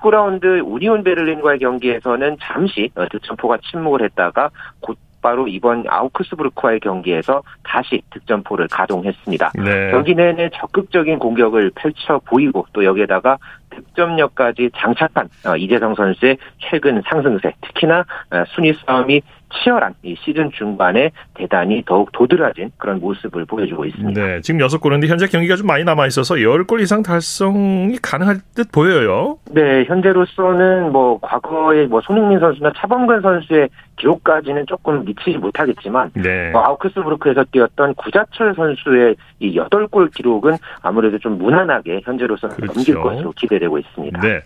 19라운드 0.00 0.64
우니온 0.64 1.04
베를린과의 1.04 1.58
경기에서는 1.58 2.36
잠시 2.40 2.90
어, 2.94 3.06
득점포가 3.08 3.58
침 3.62 3.83
묵을 3.84 4.02
했다가 4.02 4.50
곧 4.80 4.98
바로 5.24 5.48
이번 5.48 5.84
아우크스부르크와의 5.88 6.80
경기에서 6.80 7.42
다시 7.62 8.02
득점포를 8.10 8.68
가동했습니다. 8.68 9.52
네. 9.54 9.90
경기 9.90 10.14
내내 10.14 10.50
적극적인 10.50 11.18
공격을 11.18 11.70
펼쳐 11.74 12.20
보이고 12.26 12.66
또 12.74 12.84
여기에다가 12.84 13.38
득점력까지 13.70 14.70
장착한 14.76 15.28
어, 15.46 15.56
이재성 15.56 15.94
선수의 15.94 16.36
최근 16.58 17.02
상승세 17.06 17.54
특히나 17.62 18.00
어, 18.00 18.44
순위 18.54 18.74
싸움이 18.84 19.22
치열한 19.62 19.94
이 20.02 20.14
시즌 20.18 20.50
중반에 20.50 21.10
대단히 21.34 21.82
더욱 21.86 22.10
도드라진 22.12 22.70
그런 22.76 23.00
모습을 23.00 23.44
보여주고 23.44 23.84
있습니다. 23.84 24.20
네, 24.20 24.40
지금 24.40 24.60
6골인데 24.60 25.08
현재 25.08 25.26
경기가 25.26 25.56
좀 25.56 25.66
많이 25.66 25.84
남아 25.84 26.06
있어서 26.06 26.34
10골 26.34 26.80
이상 26.80 27.02
달성이 27.02 27.96
가능할 28.02 28.38
듯 28.54 28.70
보여요. 28.72 29.38
네, 29.50 29.84
현재로서는 29.84 30.92
뭐 30.92 31.18
과거에 31.20 31.86
뭐 31.86 32.00
손흥민 32.00 32.40
선수나 32.40 32.72
차범근 32.76 33.20
선수의 33.20 33.68
기록까지는 33.96 34.66
조금 34.66 35.04
미치지 35.04 35.38
못하겠지만 35.38 36.10
네. 36.14 36.50
뭐 36.50 36.62
아우크스부르크에서 36.64 37.44
뛰었던 37.52 37.94
구자철 37.94 38.54
선수의 38.54 39.16
이 39.38 39.56
8골 39.56 40.12
기록은 40.12 40.56
아무래도 40.82 41.18
좀 41.18 41.38
무난하게 41.38 42.00
현재로서는 42.04 42.56
그렇죠. 42.56 42.74
넘길 42.74 42.94
것으로 43.00 43.32
기대되고 43.32 43.78
있습니다. 43.78 44.20
네. 44.20 44.40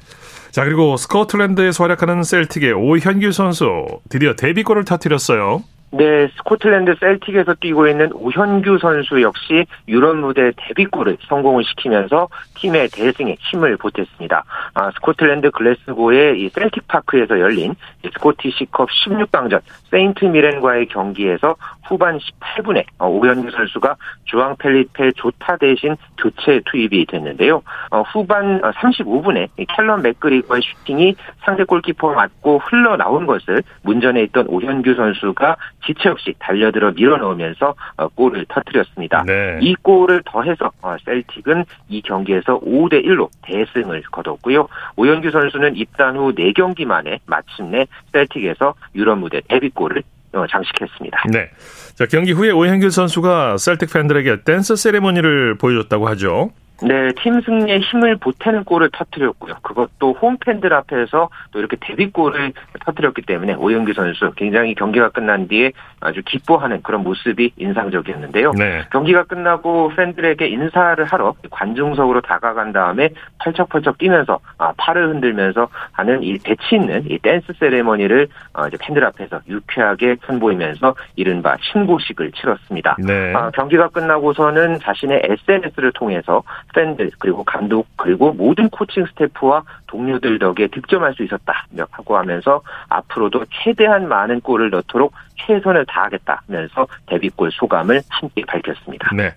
자, 0.50 0.64
그리고 0.64 0.96
스코틀랜드에서 0.96 1.84
활약하는 1.84 2.22
셀틱의 2.22 2.72
오현규 2.72 3.32
선수 3.32 3.86
드디어 4.08 4.34
데뷔골을 4.34 4.84
터뜨렸어요. 4.84 5.62
네, 5.90 6.28
스코틀랜드 6.36 6.94
셀틱에서 7.00 7.54
뛰고 7.60 7.88
있는 7.88 8.10
오현규 8.12 8.78
선수 8.78 9.22
역시 9.22 9.64
유럽 9.88 10.16
무대 10.16 10.52
데뷔골을 10.56 11.16
성공을 11.28 11.64
시키면서 11.64 12.28
팀의 12.56 12.88
대승에 12.88 13.36
힘을 13.38 13.78
보탰습니다. 13.78 14.44
아, 14.74 14.90
스코틀랜드 14.92 15.50
글래스고의 15.50 16.42
이 16.42 16.50
셀틱 16.50 16.86
파크에서 16.88 17.40
열린 17.40 17.74
이 18.04 18.10
스코티시컵 18.12 18.88
16강전 18.90 19.60
세인트 19.90 20.26
미렌과의 20.26 20.86
경기에서 20.86 21.56
후반 21.86 22.18
18분에 22.18 22.84
어, 22.98 23.08
오현규 23.08 23.50
선수가 23.50 23.96
주앙 24.24 24.56
펠리페 24.56 25.12
조타 25.12 25.56
대신 25.56 25.96
교체 26.18 26.60
투입이 26.66 27.06
됐는데요. 27.06 27.62
어, 27.90 28.02
후반 28.02 28.60
35분에 28.60 29.48
캘럼 29.76 30.02
맥그리거의 30.02 30.62
슈팅이 30.62 31.16
상대 31.44 31.64
골키퍼 31.64 32.12
맞고 32.12 32.58
흘러나온 32.58 33.26
것을 33.26 33.62
문전에 33.82 34.22
있던 34.24 34.46
오현규 34.48 34.94
선수가 34.94 35.56
지체 35.86 36.10
없이 36.10 36.34
달려들어 36.38 36.92
밀어넣으면서 36.92 37.74
어, 37.96 38.08
골을 38.08 38.44
터뜨렸습니다. 38.48 39.24
네. 39.26 39.58
이 39.62 39.74
골을 39.76 40.22
더해서 40.26 40.70
어, 40.82 40.96
셀틱은 41.04 41.64
이 41.88 42.02
경기에서 42.02 42.60
5대 42.60 43.04
1로 43.06 43.30
대승을 43.42 44.02
거뒀고요. 44.10 44.68
오현규 44.96 45.30
선수는 45.30 45.76
입단 45.76 46.16
후 46.16 46.34
4경기 46.34 46.84
만에 46.84 47.18
마침내 47.26 47.86
셀틱에서 48.12 48.74
유럽 48.94 49.18
무대 49.18 49.40
데뷔 49.48 49.70
골을 49.78 50.02
어, 50.32 50.44
장식했습니다. 50.50 51.24
네. 51.32 51.50
자, 51.94 52.06
경기 52.06 52.32
후에 52.32 52.50
오현규 52.50 52.90
선수가 52.90 53.56
셀틱 53.56 53.92
팬들에게 53.92 54.42
댄스 54.42 54.76
세레머니를 54.76 55.56
보여줬다고 55.56 56.06
하죠. 56.08 56.50
네, 56.80 57.10
팀 57.20 57.40
승리에 57.40 57.80
힘을 57.80 58.16
보태는 58.16 58.64
골을 58.64 58.90
터뜨렸고요. 58.92 59.54
그것도 59.62 60.12
홈팬들 60.12 60.72
앞에서 60.72 61.28
또 61.50 61.58
이렇게 61.58 61.76
데뷔골을 61.80 62.52
터뜨렸기 62.84 63.22
때문에 63.22 63.54
오영규 63.54 63.92
선수 63.94 64.30
굉장히 64.36 64.74
경기가 64.74 65.08
끝난 65.08 65.48
뒤에 65.48 65.72
아주 66.00 66.22
기뻐하는 66.24 66.80
그런 66.82 67.02
모습이 67.02 67.52
인상적이었는데요. 67.56 68.52
네. 68.52 68.84
경기가 68.92 69.24
끝나고 69.24 69.92
팬들에게 69.96 70.46
인사를 70.46 71.04
하러 71.04 71.34
관중석으로 71.50 72.20
다가간 72.20 72.72
다음에 72.72 73.10
펄쩍펄쩍 73.42 73.98
뛰면서 73.98 74.38
아, 74.58 74.72
팔을 74.76 75.08
흔들면서 75.08 75.68
하는 75.92 76.22
이 76.22 76.38
대치 76.38 76.76
있는 76.76 77.04
이 77.10 77.18
댄스 77.18 77.52
세레머니를 77.58 78.28
어, 78.54 78.68
이제 78.68 78.76
팬들 78.80 79.04
앞에서 79.04 79.40
유쾌하게 79.48 80.16
선보이면서 80.26 80.94
이른바 81.16 81.56
친고식을 81.72 82.30
치렀습니다. 82.32 82.96
네. 83.04 83.34
아, 83.34 83.50
경기가 83.50 83.88
끝나고서는 83.88 84.78
자신의 84.78 85.22
SNS를 85.24 85.92
통해서 85.92 86.42
팬들 86.74 87.10
그리고 87.18 87.44
감독 87.44 87.86
그리고 87.96 88.32
모든 88.32 88.68
코칭 88.68 89.06
스태프와 89.06 89.62
동료들 89.86 90.38
덕에 90.38 90.68
득점할 90.68 91.14
수 91.14 91.24
있었다 91.24 91.66
하고 91.90 92.16
하면서 92.16 92.62
앞으로도 92.88 93.44
최대한 93.50 94.08
많은 94.08 94.40
골을 94.40 94.70
넣도록 94.70 95.12
최선을 95.46 95.86
다하겠다면서 95.86 96.86
데뷔골 97.06 97.50
소감을 97.52 98.02
함께 98.08 98.42
밝혔습니다. 98.46 99.10
네. 99.14 99.32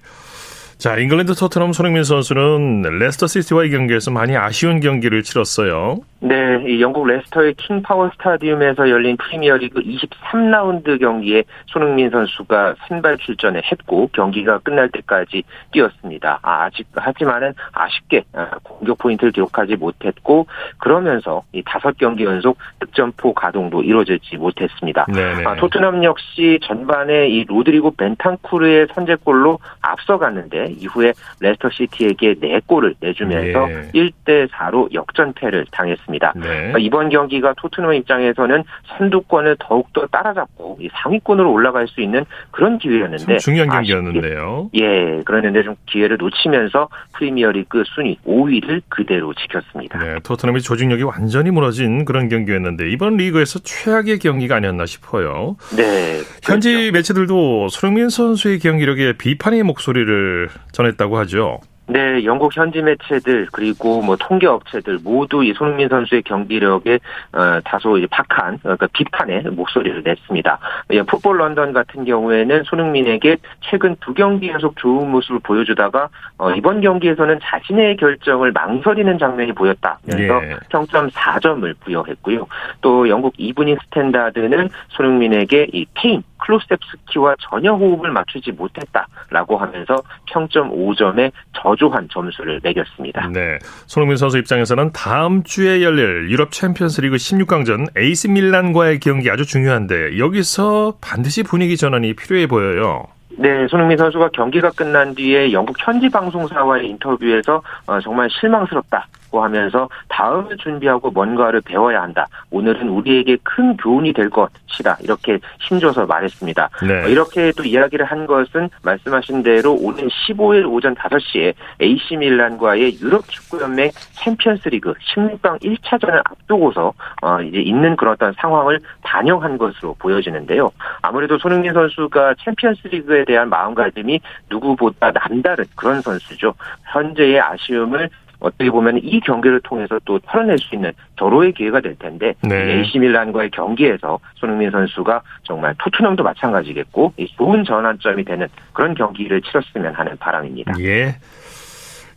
자, 0.82 0.98
잉글랜드 0.98 1.36
토트넘 1.36 1.74
손흥민 1.74 2.04
선수는 2.04 2.82
레스터 2.98 3.28
시티와의 3.28 3.70
경기에서 3.70 4.10
많이 4.10 4.36
아쉬운 4.36 4.80
경기를 4.80 5.22
치렀어요. 5.22 6.00
네, 6.22 6.64
이 6.68 6.82
영국 6.82 7.06
레스터의 7.06 7.54
킹 7.54 7.84
파워 7.84 8.10
스타디움에서 8.14 8.90
열린 8.90 9.16
프리미어리그 9.18 9.80
23라운드 9.82 11.00
경기에 11.00 11.44
손흥민 11.68 12.10
선수가 12.10 12.76
선발 12.88 13.18
출전을 13.18 13.62
했고 13.64 14.10
경기가 14.14 14.58
끝날 14.60 14.90
때까지 14.90 15.44
뛰었습니다. 15.72 16.40
아, 16.42 16.64
아직 16.64 16.88
하지만은 16.96 17.54
아쉽게 17.74 18.24
아, 18.34 18.50
공격 18.64 18.98
포인트를 18.98 19.32
기록하지 19.32 19.76
못했고 19.76 20.48
그러면서 20.80 21.44
이 21.54 21.62
다섯 21.64 21.96
경기 21.98 22.24
연속 22.24 22.58
득점포 22.80 23.34
가동도 23.34 23.84
이루어지지 23.84 24.38
못했습니다. 24.38 25.06
아, 25.46 25.56
토트넘 25.58 26.04
역시 26.04 26.60
전반에 26.64 27.30
이 27.30 27.46
로드리고 27.46 27.92
벤탄쿠르의 27.92 28.88
선제골로 28.96 29.60
앞서갔는데 29.82 30.71
이후에 30.78 31.14
레스터 31.40 31.70
시티에게 31.70 32.36
4골을 32.36 32.96
내주면서 33.00 33.70
예. 33.72 33.92
1대 33.94 34.50
4로 34.50 34.92
역전패를 34.94 35.68
당했습니다. 35.72 36.34
네. 36.36 36.74
이번 36.80 37.10
경기가 37.10 37.54
토트넘 37.58 37.94
입장에서는 37.94 38.64
선두권을 38.98 39.58
더욱더 39.60 40.08
따라잡고 40.08 40.80
상위권으로 41.04 41.52
올라갈 41.52 41.88
수 41.88 42.02
있는 42.02 42.26
그런 42.52 42.78
기회였는데 42.78 43.38
중요한 43.38 43.70
경기였는데요. 43.70 44.70
아쉽게, 44.74 44.84
예, 44.84 45.22
그랬는데 45.24 45.64
좀 45.64 45.76
기회를 45.88 46.18
놓치면서 46.18 46.90
프리미어리그 47.14 47.84
순위 47.96 48.18
5위를 48.26 48.82
그대로 48.90 49.34
지켰습니다. 49.34 50.00
네, 50.00 50.20
토트넘이 50.24 50.62
조직력이 50.62 51.04
완전히 51.04 51.52
무너진 51.52 52.06
그런 52.06 52.30
경기였는데 52.30 52.90
이번 52.92 53.18
리그에서 53.18 53.60
최악의 53.60 54.20
경기가 54.20 54.56
아니었나 54.56 54.86
싶어요. 54.86 55.56
네. 55.76 56.22
현지 56.44 56.74
그렇죠. 56.74 56.92
매체들도 56.92 57.70
손흥민 57.70 58.10
선수의 58.10 58.60
경기력에 58.60 59.14
비판의 59.14 59.64
목소리를 59.64 60.50
전했다고 60.72 61.18
하죠. 61.20 61.60
네, 61.92 62.24
영국 62.24 62.56
현지 62.56 62.82
매체들 62.82 63.48
그리고 63.52 64.02
뭐 64.02 64.16
통계 64.16 64.48
업체들 64.48 65.00
모두 65.04 65.44
이 65.44 65.54
손흥민 65.54 65.90
선수의 65.90 66.22
경기력에 66.24 67.00
어, 67.34 67.60
다소 67.66 67.98
이제 67.98 68.08
박한 68.10 68.60
그러니까 68.60 68.88
비판의 68.94 69.44
목소리를 69.52 70.02
냈습니다. 70.04 70.60
예, 70.92 71.02
풋볼 71.02 71.38
런던 71.38 71.74
같은 71.74 72.06
경우에는 72.06 72.64
손흥민에게 72.64 73.38
최근 73.60 73.98
두 74.00 74.14
경기 74.14 74.48
연속 74.48 74.78
좋은 74.78 75.12
모습을 75.12 75.40
보여주다가 75.40 76.08
어, 76.38 76.52
이번 76.52 76.80
경기에서는 76.80 77.40
자신의 77.44 77.98
결정을 77.98 78.54
망설이는 78.54 79.18
장면이 79.18 79.52
보였다면서 79.52 80.44
예. 80.46 80.56
평점 80.70 81.10
4점을 81.10 81.76
부여했고요. 81.82 82.48
또 82.80 83.10
영국 83.10 83.34
이브닝 83.38 83.76
스탠다드는 83.84 84.70
손흥민에게 84.90 85.68
이 85.74 85.86
케인, 85.94 86.24
쿨루셉스키와 86.42 87.36
전혀 87.40 87.74
호흡을 87.74 88.12
맞추지 88.12 88.52
못했다라고 88.52 89.58
하면서 89.58 89.96
평점 90.28 90.72
5점의 90.72 91.32
저조한 91.58 92.10
점수를 92.12 92.60
매겼습니다. 92.64 93.28
네. 93.30 93.58
손흥민 93.88 94.18
선수 94.18 94.38
입장에서는 94.38 94.92
다음 94.92 95.44
주에 95.44 95.84
열릴 95.84 96.30
유럽 96.30 96.52
챔피언스리그 96.52 97.16
16강전 97.16 97.98
AC 97.98 98.28
밀란과의 98.28 99.00
경기 99.00 99.30
아주 99.30 99.46
중요한데 99.46 100.18
여기서 100.18 100.96
반드시 101.02 101.44
분위기 101.44 101.78
전환이 101.78 102.14
필요해 102.14 102.48
보여요. 102.48 103.08
네, 103.38 103.68
손흥민 103.68 103.98
선수가 103.98 104.30
경기가 104.34 104.70
끝난 104.72 105.16
뒤에 105.16 105.52
영국 105.52 105.76
현지 105.80 106.10
방송사와의 106.10 106.88
인터뷰에서 106.90 107.62
어, 107.88 108.00
정말 108.02 108.30
실망스럽다. 108.30 109.08
있고 109.32 109.44
하면서 109.44 109.90
다음을 110.10 110.58
준비하고 110.58 111.10
뭔가를 111.10 111.62
배워야 111.62 112.04
한다. 112.04 112.28
오늘은 112.52 112.90
우리에게 112.90 113.38
큰 113.42 113.76
교훈이 113.78 114.14
될 114.14 114.30
것이다. 114.30 114.98
이렇게 115.02 115.40
힘줘서 115.62 116.06
말했습니다. 116.06 116.70
네. 116.88 117.04
어, 117.04 117.08
이렇게 117.08 117.52
또 117.56 117.64
이야기를 117.64 118.06
한 118.06 118.28
것은 118.28 118.70
말씀하신 118.84 119.42
대로 119.42 119.74
오는 119.74 120.08
15일 120.08 120.70
오전 120.70 120.94
5시에 120.94 121.54
AC 121.82 122.18
밀란과의 122.18 123.00
유럽 123.02 123.28
축구연맹 123.30 123.90
챔피언스리그 124.24 124.94
16강 124.94 125.62
1차전을 125.62 126.22
앞두고서 126.26 126.94
어 127.22 127.42
이제 127.42 127.60
있는 127.60 127.96
그런 127.96 128.14
어떤 128.14 128.34
상황을 128.34 128.80
반영한 129.04 129.58
것으로 129.58 129.96
보여지는데요. 129.98 130.70
아무래도 131.02 131.38
손흥민 131.38 131.74
선수가 131.74 132.36
챔피언스리그에 132.44 133.26
대한 133.26 133.50
마음가짐이 133.50 134.20
누구보다 134.50 135.12
남다른 135.12 135.66
그런 135.76 136.02
선수죠. 136.02 136.54
현재의 136.92 137.40
아쉬움을 137.40 138.10
어떻게 138.42 138.70
보면 138.70 139.00
이 139.04 139.20
경기를 139.22 139.62
통해서 139.62 140.00
또 140.04 140.20
털어낼 140.20 140.58
수 140.58 140.76
있는 140.76 140.92
절호의 141.18 141.54
기회가 141.54 141.80
될 141.80 141.96
텐데 141.98 142.34
네. 142.42 142.80
AC 142.80 143.00
밀란과의 143.00 143.52
경기에서 143.52 144.20
손흥민 144.36 144.72
선수가 144.72 145.22
정말 145.44 145.74
토트넘도 145.78 146.24
마찬가지겠고 146.24 147.14
좋은 147.38 147.64
전환점이 147.64 148.26
되는 148.26 148.48
그런 148.74 148.94
경기를 148.96 149.42
치렀으면 149.42 149.94
하는 149.94 150.18
바람입니다. 150.18 150.74
예. 150.80 151.16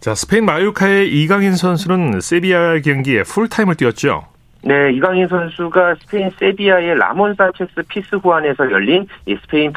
자 0.00 0.14
스페인 0.14 0.44
마요카의 0.44 1.08
이강인 1.08 1.54
선수는 1.54 2.20
세비야 2.20 2.80
경기에 2.80 3.22
풀타임을 3.22 3.76
뛰었죠. 3.76 4.34
네, 4.66 4.92
이강인 4.92 5.29
선수가 5.29 5.96
스페인 5.96 6.31
세비야의 6.38 6.96
라몬 6.96 7.35
산체스 7.35 7.83
피스후안에서 7.87 8.70
열린 8.70 9.07
이 9.27 9.37
스페인 9.42 9.70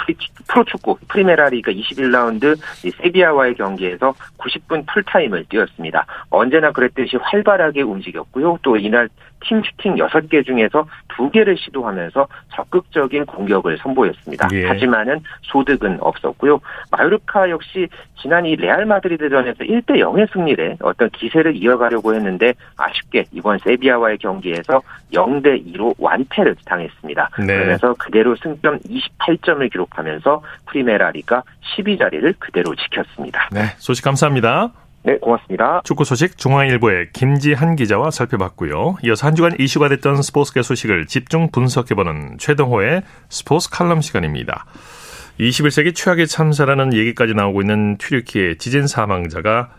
프로축구 0.47 0.97
프리메라 1.09 1.49
리가 1.49 1.73
21라운드 1.73 2.57
세비야와의 3.01 3.55
경기에서 3.55 4.13
90분 4.37 4.85
풀타임을 4.87 5.47
뛰었습니다. 5.49 6.05
언제나 6.29 6.71
그랬듯이 6.71 7.17
활발하게 7.17 7.81
움직였고요. 7.81 8.59
또 8.61 8.77
이날 8.77 9.09
팀 9.41 9.61
슈팅 9.63 9.95
6개 9.95 10.45
중에서 10.45 10.87
2개를 11.17 11.57
시도하면서 11.57 12.27
적극적인 12.53 13.25
공격을 13.25 13.77
선보였습니다. 13.79 14.47
예. 14.53 14.65
하지만은 14.67 15.19
소득은 15.43 15.97
없었고요. 16.01 16.59
마요르카 16.91 17.49
역시 17.49 17.87
지난 18.21 18.45
이 18.45 18.55
레알 18.55 18.85
마드리드전에서 18.85 19.63
1대 19.63 19.99
0의 19.99 20.31
승리를 20.31 20.77
얻은 20.81 21.09
기세를 21.11 21.55
이어가려고 21.55 22.13
했는데 22.15 22.53
아쉽게 22.77 23.25
이번 23.31 23.57
세비야와의 23.59 24.17
경기에서 24.19 24.81
0대 25.13 25.65
2로 25.73 25.95
완패를 25.97 26.55
당했습니다. 26.65 27.29
네. 27.39 27.45
그러면서 27.45 27.93
그대로 27.93 28.35
승점 28.35 28.79
28점을 28.79 29.71
기록하면서 29.71 30.41
프리메라 30.67 31.11
리가 31.11 31.43
12자리를 31.77 32.35
그대로 32.39 32.75
지켰습니다. 32.75 33.49
네, 33.51 33.61
소식 33.77 34.03
감사합니다. 34.03 34.71
네, 35.03 35.17
고맙습니다. 35.19 35.81
축구 35.83 36.03
소식 36.03 36.37
중앙일보의 36.37 37.09
김지한 37.13 37.75
기자와 37.75 38.11
살펴봤고요. 38.11 38.97
이어서 39.03 39.27
한 39.27 39.35
주간 39.35 39.53
이슈가 39.57 39.87
됐던 39.89 40.21
스포츠계 40.21 40.61
소식을 40.61 41.05
집중 41.07 41.49
분석해보는 41.51 42.37
최동호의 42.39 43.03
스포츠 43.29 43.69
칼럼 43.69 44.01
시간입니다. 44.01 44.65
21세기 45.39 45.95
최악의 45.95 46.27
참사라는 46.27 46.93
얘기까지 46.93 47.33
나오고 47.33 47.61
있는 47.61 47.97
튀르키의 47.97 48.57
지진 48.57 48.87
사망자가 48.87 49.69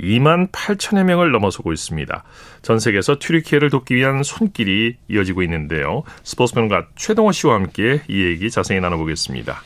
2만 0.00 0.50
8천여 0.50 1.04
명을 1.04 1.30
넘어서고 1.30 1.72
있습니다. 1.72 2.24
전 2.62 2.78
세계에서 2.78 3.16
튀르키예를 3.20 3.70
돕기 3.70 3.94
위한 3.94 4.22
손길이 4.22 4.96
이어지고 5.08 5.42
있는데요. 5.42 6.04
스포츠 6.22 6.54
평론가 6.54 6.86
최동호 6.96 7.32
씨와 7.32 7.54
함께 7.54 8.00
이 8.08 8.24
얘기 8.24 8.50
자세히 8.50 8.80
나눠보겠습니다. 8.80 9.60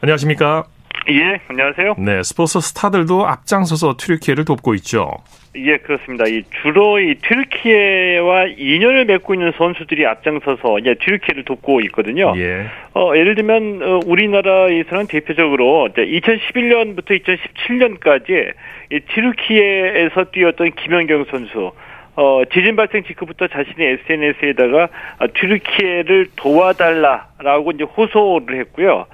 안녕하십니까? 0.00 0.64
예, 1.08 1.40
안녕하세요. 1.48 1.94
네, 1.98 2.22
스포츠 2.22 2.60
스타들도 2.60 3.26
앞장서서 3.26 3.96
튀르키예를 3.98 4.44
돕고 4.44 4.74
있죠. 4.74 5.10
예, 5.56 5.78
그렇습니다. 5.78 6.24
이 6.26 6.44
주로 6.62 7.00
이 7.00 7.16
튀르키예와 7.16 8.46
인연을 8.56 9.06
맺고 9.06 9.34
있는 9.34 9.52
선수들이 9.56 10.06
앞장서서 10.06 10.78
이제 10.78 10.94
튀르키예를 11.00 11.44
돕고 11.44 11.80
있거든요. 11.82 12.34
예. 12.36 12.66
어, 12.94 13.12
예를 13.16 13.34
들면 13.34 13.82
어, 13.82 14.00
우리나라에서는 14.06 15.06
대표적으로 15.08 15.88
2011년부터 15.96 17.20
2017년까지 17.20 18.52
이 18.92 19.00
튀르키예에서 19.00 20.24
뛰었던 20.32 20.72
김연경 20.72 21.24
선수 21.30 21.72
어, 22.16 22.42
지진 22.52 22.76
발생 22.76 23.02
직후부터 23.04 23.48
자신의 23.48 23.98
SNS에다가 24.04 24.88
아, 25.18 25.26
튀르키예를 25.26 26.26
도와달라라고 26.36 27.70
이제 27.72 27.84
호소를 27.84 28.60
했고요. 28.60 29.06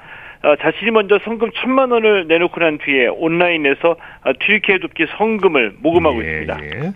어, 0.46 0.54
자신이 0.54 0.92
먼저 0.92 1.18
성금 1.24 1.50
천만 1.60 1.90
원을 1.90 2.28
내놓고 2.28 2.60
난 2.60 2.78
뒤에 2.78 3.08
온라인에서 3.08 3.90
어, 3.90 4.32
튀르키예 4.38 4.78
돕기 4.78 5.06
성금을 5.18 5.74
모금하고 5.80 6.24
예, 6.24 6.42
있습니다. 6.42 6.58
예. 6.62 6.92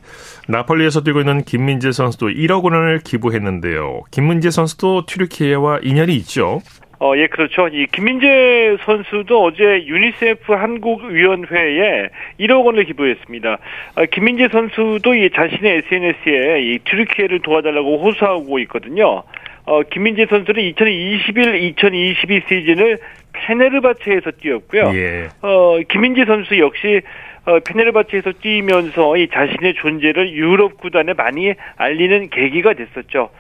나폴리에서 0.47 1.03
뛰고 1.03 1.19
있는 1.19 1.43
김민재 1.43 1.91
선수도 1.91 2.29
1억 2.29 2.63
원을 2.63 3.01
기부했는데요. 3.05 4.03
김민재 4.13 4.51
선수도 4.51 5.05
튀르키예와 5.05 5.81
인연이 5.83 6.15
있죠. 6.19 6.61
어, 7.01 7.15
예, 7.17 7.27
그렇죠. 7.27 7.67
이 7.69 7.87
김민재 7.87 8.77
선수도 8.85 9.43
어제 9.43 9.85
유니세프 9.87 10.53
한국위원회에 10.53 12.11
1억 12.39 12.67
원을 12.67 12.85
기부했습니다. 12.85 13.59
아, 13.97 14.05
김민재 14.05 14.49
선수도 14.53 15.15
이 15.15 15.31
자신의 15.31 15.83
SNS에 15.89 16.63
이 16.63 16.79
튀르키예를 16.85 17.41
도와달라고 17.41 18.05
호소하고 18.05 18.61
있거든요. 18.61 19.25
어, 19.71 19.83
김민재 19.85 20.27
선수는 20.29 20.61
2021-2022 20.73 22.49
시즌을 22.49 22.99
페네르바체에서 23.33 24.33
뛰었고요. 24.33 24.91
예. 24.97 25.29
어, 25.43 25.79
김민재 25.89 26.25
선수 26.25 26.59
역시 26.59 27.03
어, 27.45 27.61
페네르바체에서 27.61 28.33
뛰면서 28.43 29.17
이 29.17 29.29
자신의 29.29 29.75
존재를 29.75 30.33
유럽 30.33 30.77
구단에 30.77 31.13
많이 31.13 31.55
알리는 31.77 32.31
계기가 32.31 32.75
됐었죠. 32.75 33.31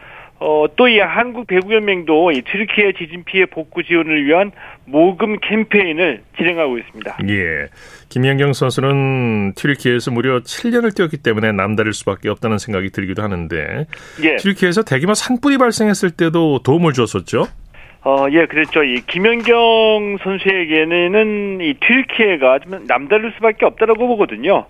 어, 0.40 0.64
또 0.74 0.88
이 0.88 0.98
한국 0.98 1.46
배구연맹도 1.46 2.33
이 2.33 2.42
튀르키예 2.42 2.92
지진 2.98 3.22
피해 3.24 3.44
복구 3.46 3.85
지원을 3.85 4.24
위한 4.24 4.50
모금 4.87 5.38
캠페인을 5.38 6.22
진행하고 6.37 6.79
있습니다. 6.79 7.18
예. 7.29 7.68
김연경 8.09 8.55
선수는 8.55 9.53
튀르키예에서 9.55 10.11
무려 10.11 10.40
7년을 10.40 10.96
뛰었기 10.96 11.18
때문에 11.18 11.53
남다를 11.53 11.92
수밖에 11.92 12.29
없다는 12.29 12.59
생각이 12.59 12.90
들기도 12.90 13.22
하는데 13.22 13.87
예. 14.24 14.37
튀르키예에서 14.37 14.83
대규모 14.83 15.14
산불이 15.14 15.59
발생했을 15.59 16.11
때도 16.11 16.61
도움을 16.64 16.92
줬었죠. 16.94 17.44
어, 18.03 18.26
예, 18.33 18.46
그랬죠. 18.46 18.83
이 18.83 19.03
김연경 19.07 20.16
선수에게는 20.24 21.61
이 21.61 21.74
튀르키예가 21.74 22.61
좀 22.61 22.87
남다를 22.87 23.33
수밖에 23.37 23.66
없다라고 23.66 24.09
보거든요. 24.09 24.64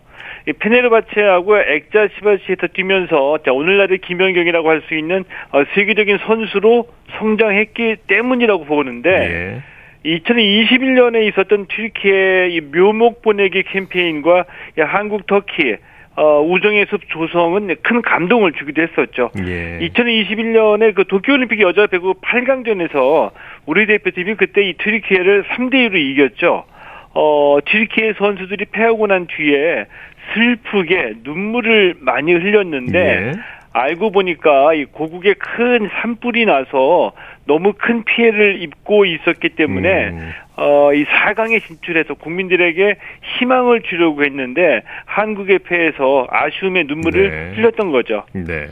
이 0.48 0.52
페네르바체하고 0.52 1.58
액자 1.58 2.08
시바시에서 2.16 2.68
뛰면서 2.72 3.38
자, 3.44 3.52
오늘날의 3.52 3.98
김연경이라고 3.98 4.68
할 4.68 4.80
수 4.88 4.94
있는 4.94 5.24
어, 5.52 5.62
세계적인 5.74 6.18
선수로 6.26 6.88
성장했기 7.18 7.96
때문이라고 8.06 8.64
보는데 8.64 9.10
예. 9.10 9.62
2021년에 10.04 11.28
있었던 11.28 11.66
튀르키예 11.66 12.48
이 12.50 12.60
묘목 12.62 13.20
보내기 13.20 13.64
캠페인과 13.64 14.46
한국 14.78 15.26
터키 15.26 15.76
어, 16.16 16.40
우정의 16.42 16.86
숲 16.90 17.02
조성은 17.08 17.76
큰 17.82 18.02
감동을 18.02 18.52
주기도 18.52 18.82
했었죠. 18.82 19.30
예. 19.46 19.78
2021년에 19.88 20.94
그 20.94 21.04
도쿄올림픽 21.04 21.60
여자 21.60 21.86
배구 21.86 22.14
8강전에서 22.22 23.30
우리 23.66 23.86
대표팀이 23.86 24.34
그때 24.34 24.62
이 24.62 24.74
튀르키예를 24.74 25.44
3대 25.44 25.74
2로 25.74 25.96
이겼죠. 25.96 26.64
어, 27.12 27.58
튀르키예 27.64 28.14
선수들이 28.18 28.66
패하고 28.66 29.06
난 29.06 29.26
뒤에 29.26 29.86
슬프게 30.32 31.14
눈물을 31.22 31.96
많이 32.00 32.32
흘렸는데 32.32 32.98
예. 32.98 33.32
알고 33.72 34.10
보니까 34.10 34.74
이 34.74 34.84
고국에 34.86 35.34
큰 35.34 35.88
산불이 36.00 36.44
나서 36.44 37.12
너무 37.46 37.72
큰 37.76 38.04
피해를 38.04 38.62
입고 38.62 39.04
있었기 39.04 39.50
때문에 39.50 40.08
음. 40.08 40.32
어, 40.56 40.92
이 40.92 41.04
4강에 41.04 41.64
진출해서 41.66 42.14
국민들에게 42.14 42.96
희망을 43.38 43.82
주려고 43.82 44.24
했는데 44.24 44.82
한국의 45.06 45.60
패해서 45.60 46.26
아쉬움의 46.30 46.84
눈물을 46.84 47.30
네. 47.30 47.52
흘렸던 47.56 47.92
거죠. 47.92 48.24
네. 48.32 48.68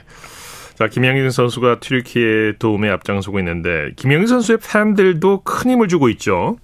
자, 0.75 0.87
김영진 0.87 1.31
선수가 1.31 1.81
튀르키예 1.81 2.55
도움에 2.59 2.89
앞장서고 2.91 3.39
있는데 3.41 3.91
김영진 3.97 4.29
선수의 4.29 4.59
팬들도 4.59 5.43
큰 5.43 5.73
힘을 5.73 5.89
주고 5.89 6.09
있죠. 6.11 6.57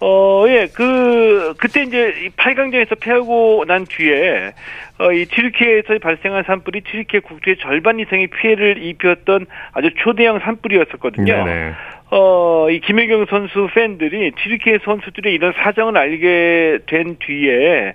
어, 0.00 0.44
예, 0.48 0.68
그, 0.74 1.54
그때 1.56 1.82
이제 1.82 2.30
8강전에서 2.36 3.00
패하고 3.00 3.64
난 3.66 3.84
뒤에, 3.86 4.52
어, 4.98 5.12
이 5.12 5.24
튀르키예에서 5.26 5.98
발생한 6.00 6.44
산불이 6.44 6.82
튀르키예 6.82 7.20
국토의 7.20 7.56
절반 7.58 7.98
이상의 7.98 8.28
피해를 8.28 8.82
입혔던 8.82 9.46
아주 9.72 9.90
초대형 9.96 10.40
산불이었었거든요. 10.40 11.44
네네. 11.44 11.72
어, 12.10 12.68
이 12.70 12.80
김혜경 12.80 13.26
선수 13.28 13.68
팬들이 13.74 14.30
튀르키예 14.32 14.78
선수들의 14.84 15.32
이런 15.32 15.52
사정을 15.54 15.96
알게 15.96 16.78
된 16.86 17.16
뒤에, 17.18 17.94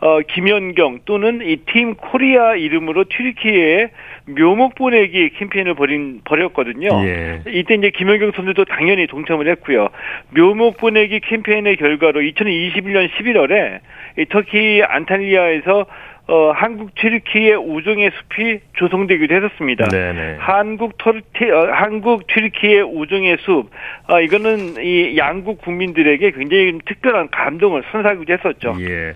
어, 0.00 0.20
김연경 0.20 1.00
또는 1.04 1.40
이 1.42 1.56
팀 1.66 1.94
코리아 1.94 2.54
이름으로 2.54 3.04
튀르키예에 3.04 3.90
묘목 4.26 4.74
보내기 4.74 5.30
캠페인을 5.38 5.74
벌인, 5.74 6.20
벌였거든요. 6.24 6.88
예. 7.04 7.42
이때 7.48 7.74
이제 7.74 7.90
김연경 7.90 8.32
선수도 8.34 8.64
당연히 8.64 9.06
동참을 9.06 9.48
했고요. 9.48 9.88
묘목 10.30 10.78
보내기 10.78 11.20
캠페인의 11.20 11.76
결과로 11.76 12.20
2021년 12.20 13.10
11월에 13.10 13.80
이 14.18 14.24
터키 14.26 14.82
안탈리아에서 14.86 15.86
어, 16.28 16.52
한국 16.52 16.94
튀르키예 16.94 17.56
우정의 17.56 18.12
숲이 18.14 18.60
조성되기도 18.74 19.34
했었습니다. 19.34 19.88
네네. 19.88 20.36
한국 20.38 20.96
터르티, 20.96 21.50
어, 21.50 21.70
한국 21.72 22.28
튀르키예 22.28 22.82
우정의 22.82 23.36
숲, 23.40 23.68
어, 24.08 24.20
이거는 24.20 24.76
이 24.80 25.16
양국 25.16 25.60
국민들에게 25.60 26.30
굉장히 26.30 26.78
특별한 26.86 27.30
감동을 27.32 27.82
선사하기도 27.90 28.32
했었죠. 28.32 28.76
예. 28.80 29.14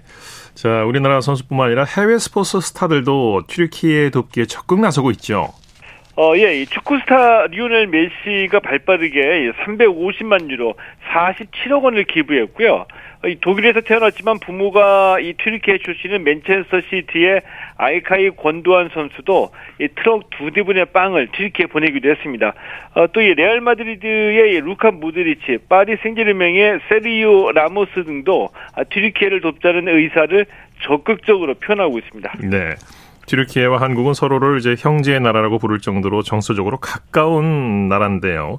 자, 0.54 0.84
우리나라 0.84 1.20
선수뿐만 1.20 1.66
아니라 1.66 1.84
해외 1.84 2.18
스포츠 2.18 2.60
스타들도 2.60 3.44
튀르키예 3.48 4.10
돕기에 4.10 4.46
적극 4.46 4.80
나서고 4.80 5.10
있죠. 5.12 5.52
어, 6.16 6.36
예, 6.36 6.60
이 6.60 6.66
축구 6.66 6.96
스타 7.00 7.46
리오넬 7.48 7.88
메시가 7.88 8.60
발빠르게 8.60 9.50
350만 9.64 10.48
유로 10.48 10.74
47억 11.12 11.82
원을 11.82 12.04
기부했고요. 12.04 12.86
이 13.26 13.36
독일에서 13.40 13.80
태어났지만 13.80 14.38
부모가 14.38 15.18
이 15.18 15.32
튀르키예 15.32 15.78
출신인 15.78 16.22
맨체스터 16.22 16.82
시티의 16.82 17.40
일카이 17.78 18.30
귄도안 18.30 18.90
선수도 18.94 19.50
이 19.80 19.88
트럭 19.88 20.30
두 20.30 20.52
대분의 20.52 20.86
빵을 20.92 21.28
튀르키예에 21.32 21.66
보내기도 21.66 22.08
했습니다. 22.10 22.54
어, 22.94 23.06
또 23.08 23.20
이 23.20 23.34
레알 23.34 23.60
마드리드의 23.60 24.60
루카 24.60 24.92
모드리치, 24.92 25.58
파리 25.68 25.96
생제르맹의 26.02 26.80
세르히오 26.88 27.50
라모스 27.52 28.04
등도 28.04 28.50
튀르키예를 28.90 29.40
돕자는 29.40 29.88
의사를 29.88 30.46
적극적으로 30.82 31.54
표현하고 31.54 31.98
있습니다. 31.98 32.32
네. 32.42 32.74
튀르키예와 33.26 33.80
한국은 33.80 34.14
서로를 34.14 34.58
이제 34.58 34.74
형제의 34.78 35.20
나라라고 35.20 35.58
부를 35.58 35.80
정도로 35.80 36.22
정서적으로 36.22 36.78
가까운 36.78 37.88
나라인데요. 37.88 38.58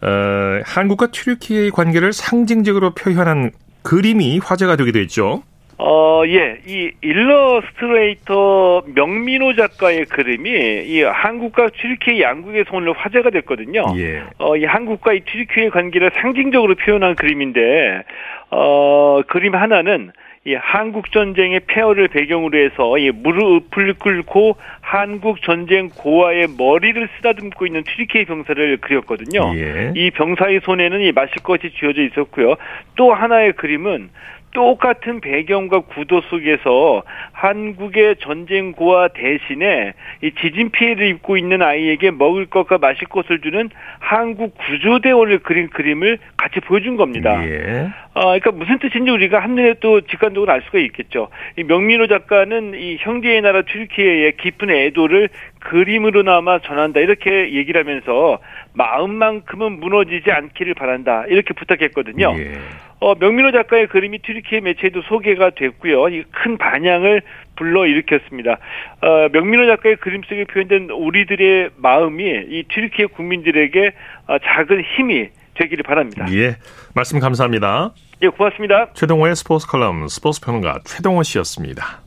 어, 0.00 0.60
한국과 0.64 1.08
튀르키예의 1.08 1.70
관계를 1.70 2.12
상징적으로 2.12 2.90
표현한 2.94 3.50
그림이 3.82 4.38
화제가 4.38 4.76
되기도 4.76 4.98
했죠. 4.98 5.42
어, 5.80 6.22
예. 6.26 6.58
이 6.66 6.90
일러스트레이터 7.02 8.82
명민호 8.94 9.54
작가의 9.54 10.06
그림이 10.06 10.50
이 10.86 11.02
한국과 11.02 11.68
튀르키예 11.70 12.20
양국의 12.20 12.64
손으로 12.68 12.94
화제가 12.94 13.30
됐거든요. 13.30 13.84
예. 13.96 14.24
어, 14.38 14.56
이 14.56 14.64
한국과 14.64 15.12
이 15.12 15.20
튀르키예 15.20 15.68
관계를 15.68 16.10
상징적으로 16.20 16.74
표현한 16.74 17.14
그림인데 17.14 18.02
어, 18.50 19.20
그림 19.28 19.54
하나는 19.54 20.10
이 20.48 20.54
한국 20.54 21.12
전쟁의 21.12 21.60
폐허를 21.66 22.08
배경으로 22.08 22.58
해서 22.58 22.96
이 22.96 23.10
무릎을 23.10 23.92
꿇고 23.98 24.56
한국 24.80 25.42
전쟁 25.42 25.90
고아의 25.90 26.48
머리를 26.56 27.06
쓰다듬고 27.16 27.66
있는 27.66 27.84
튀르키예 27.84 28.24
병사를 28.24 28.78
그렸거든요. 28.78 29.52
예. 29.56 29.92
이 29.94 30.10
병사의 30.10 30.60
손에는 30.64 31.02
이 31.02 31.12
마실 31.12 31.42
것이 31.42 31.70
쥐어져 31.78 32.00
있었고요. 32.02 32.54
또 32.96 33.12
하나의 33.12 33.52
그림은 33.52 34.08
똑같은 34.52 35.20
배경과 35.20 35.80
구도 35.80 36.20
속에서 36.22 37.02
한국의 37.32 38.16
전쟁 38.20 38.72
고아 38.72 39.08
대신에 39.08 39.92
이 40.22 40.32
지진 40.40 40.70
피해를 40.70 41.06
입고 41.08 41.36
있는 41.36 41.62
아이에게 41.62 42.10
먹을 42.10 42.46
것과 42.46 42.78
마실 42.78 43.06
것을 43.08 43.40
주는 43.40 43.70
한국 43.98 44.56
구조대원을 44.58 45.40
그린 45.40 45.68
그림을 45.68 46.18
같이 46.36 46.60
보여준 46.60 46.96
겁니다. 46.96 47.44
예. 47.46 47.88
아, 48.14 48.22
그러니까 48.22 48.50
무슨 48.50 48.78
뜻인지 48.78 49.10
우리가 49.10 49.38
한눈에 49.38 49.74
또 49.80 50.00
직관적으로 50.00 50.50
알 50.50 50.62
수가 50.62 50.78
있겠죠. 50.78 51.28
이 51.56 51.62
명민호 51.62 52.08
작가는 52.08 52.74
이 52.74 52.96
형제의 52.98 53.42
나라 53.42 53.62
튀르키예의 53.62 54.36
깊은 54.38 54.70
애도를 54.70 55.28
그림으로나마 55.60 56.58
전한다 56.58 57.00
이렇게 57.00 57.52
얘기를 57.52 57.80
하면서 57.80 58.38
마음만큼은 58.72 59.78
무너지지 59.78 60.32
않기를 60.32 60.74
바란다 60.74 61.24
이렇게 61.28 61.54
부탁했거든요. 61.54 62.34
예. 62.38 62.58
어, 63.00 63.14
명민호 63.14 63.52
작가의 63.52 63.86
그림이 63.88 64.18
튀르키예 64.22 64.60
매체에도 64.60 65.02
소개가 65.02 65.50
됐고요. 65.50 66.08
이 66.08 66.24
큰 66.32 66.58
반향을 66.58 67.22
불러일으켰습니다. 67.56 68.58
어, 69.02 69.28
명민호 69.32 69.66
작가의 69.66 69.96
그림 69.96 70.22
속에 70.22 70.44
표현된 70.44 70.90
우리들의 70.90 71.70
마음이 71.76 72.24
이 72.48 72.64
튀르키예 72.72 73.06
국민들에게 73.06 73.92
어, 74.26 74.36
작은 74.44 74.82
힘이 74.96 75.28
되기를 75.54 75.82
바랍니다. 75.84 76.26
예, 76.32 76.56
말씀 76.94 77.18
감사합니다. 77.18 77.92
예, 78.22 78.28
고맙습니다. 78.28 78.92
최동호의 78.94 79.34
스포츠 79.36 79.66
컬럼 79.66 80.08
스포츠 80.08 80.40
평론가 80.40 80.80
최동호 80.84 81.22
씨였습니다. 81.22 82.00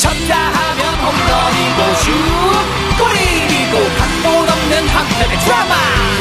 쳤다 0.00 0.36
하면 0.36 0.94
홈런이고 1.00 1.94
슛 1.94 2.49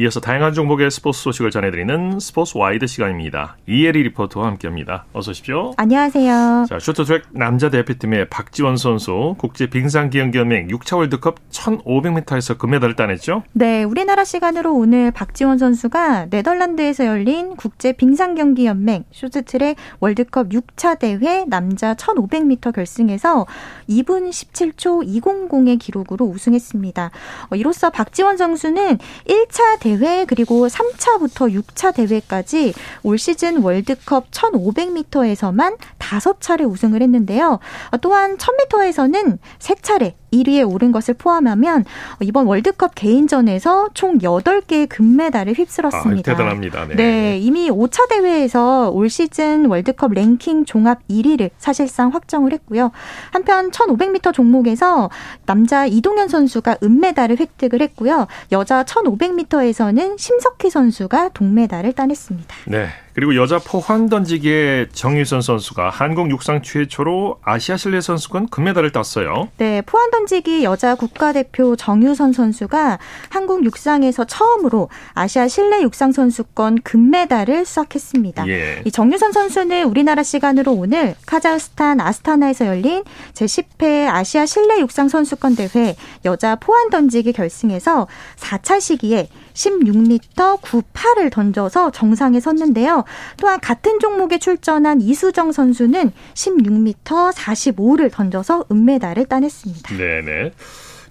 이어서 0.00 0.18
다양한 0.18 0.54
종목의 0.54 0.90
스포츠 0.90 1.20
소식을 1.20 1.50
전해드리는 1.50 2.20
스포츠 2.20 2.56
와이드 2.56 2.86
시간입니다. 2.86 3.58
이혜리 3.66 4.02
리포터와 4.04 4.46
함께합니다. 4.46 5.04
어서 5.12 5.30
오십시오. 5.32 5.74
안녕하세요. 5.76 6.64
자, 6.70 6.78
쇼트트랙 6.78 7.24
남자 7.32 7.68
대표팀의 7.68 8.30
박지원 8.30 8.78
선수 8.78 9.34
국제 9.36 9.68
빙상경기연맹 9.68 10.68
6차 10.68 10.96
월드컵 10.96 11.36
1500m에서 11.50 12.56
금메달을 12.56 12.96
따냈죠? 12.96 13.42
네, 13.52 13.84
우리나라 13.84 14.24
시간으로 14.24 14.74
오늘 14.74 15.10
박지원 15.10 15.58
선수가 15.58 16.28
네덜란드에서 16.30 17.04
열린 17.04 17.56
국제 17.56 17.92
빙상경기연맹 17.92 19.04
쇼트트랙 19.12 19.76
월드컵 19.98 20.48
6차 20.48 20.98
대회 20.98 21.44
남자 21.44 21.92
1500m 21.92 22.74
결승에서 22.74 23.44
2분 23.90 24.30
17초 24.30 25.06
200의 25.20 25.78
기록으로 25.78 26.24
우승했습니다. 26.24 27.10
어, 27.50 27.54
이로써 27.54 27.90
박지원 27.90 28.38
선수는 28.38 28.96
1차 29.28 29.78
대회 29.78 29.89
그리고 30.26 30.68
3차부터 30.68 31.52
6차 31.52 31.94
대회까지 31.94 32.74
올 33.02 33.18
시즌 33.18 33.62
월드컵 33.62 34.30
1500m에서만 34.30 35.76
5차례 35.98 36.68
우승을 36.70 37.02
했는데요. 37.02 37.58
어, 37.90 37.96
또한 37.98 38.36
1000m에서는 38.36 39.38
3차례 39.58 40.19
1위에 40.32 40.70
오른 40.70 40.92
것을 40.92 41.14
포함하면 41.14 41.84
이번 42.20 42.46
월드컵 42.46 42.94
개인전에서 42.94 43.90
총 43.94 44.18
8개의 44.18 44.88
금메달을 44.88 45.54
휩쓸었습니다. 45.54 46.30
아, 46.30 46.34
대단합니다. 46.34 46.88
네. 46.88 46.94
네. 46.94 47.38
이미 47.38 47.70
5차 47.70 48.08
대회에서 48.08 48.90
올 48.90 49.08
시즌 49.08 49.66
월드컵 49.66 50.12
랭킹 50.12 50.64
종합 50.64 51.06
1위를 51.08 51.50
사실상 51.58 52.10
확정을 52.10 52.52
했고요. 52.52 52.90
한편 53.32 53.70
1500m 53.70 54.32
종목에서 54.32 55.10
남자 55.46 55.86
이동현 55.86 56.28
선수가 56.28 56.78
은메달을 56.82 57.38
획득을 57.38 57.80
했고요. 57.82 58.26
여자 58.52 58.84
1500m에서는 58.84 60.18
심석희 60.18 60.70
선수가 60.70 61.30
동메달을 61.30 61.92
따냈습니다. 61.92 62.54
네. 62.66 62.88
그리고 63.20 63.36
여자 63.36 63.58
포환 63.58 64.08
던지기의 64.08 64.88
정유선 64.94 65.42
선수가 65.42 65.90
한국 65.90 66.30
육상 66.30 66.62
최초로 66.62 67.40
아시아 67.44 67.76
실내 67.76 68.00
선수권 68.00 68.48
금메달을 68.48 68.92
땄어요. 68.92 69.50
네, 69.58 69.82
포환 69.82 70.10
던지기 70.10 70.64
여자 70.64 70.94
국가대표 70.94 71.76
정유선 71.76 72.32
선수가 72.32 72.98
한국 73.28 73.62
육상에서 73.66 74.24
처음으로 74.24 74.88
아시아 75.12 75.48
실내 75.48 75.82
육상 75.82 76.12
선수권 76.12 76.80
금메달을 76.80 77.66
수확했습니다. 77.66 78.48
예. 78.48 78.80
이 78.86 78.90
정유선 78.90 79.32
선수는 79.32 79.84
우리나라 79.84 80.22
시간으로 80.22 80.72
오늘 80.72 81.14
카자흐스탄 81.26 82.00
아스타나에서 82.00 82.68
열린 82.68 83.04
제10회 83.34 84.08
아시아 84.08 84.46
실내 84.46 84.80
육상 84.80 85.10
선수권 85.10 85.56
대회 85.56 85.94
여자 86.24 86.56
포환 86.56 86.88
던지기 86.88 87.34
결승에서 87.34 88.06
4차 88.38 88.80
시기에 88.80 89.28
16m 89.54 90.60
98을 90.60 91.30
던져서 91.32 91.90
정상에 91.90 92.40
섰는데요. 92.40 93.04
또한 93.36 93.60
같은 93.60 93.98
종목에 93.98 94.38
출전한 94.38 95.00
이수정 95.00 95.52
선수는 95.52 96.12
16m 96.34 97.32
45를 97.32 98.10
던져서 98.12 98.66
은메달을 98.70 99.26
따냈습니다. 99.26 99.96
네네. 99.96 100.52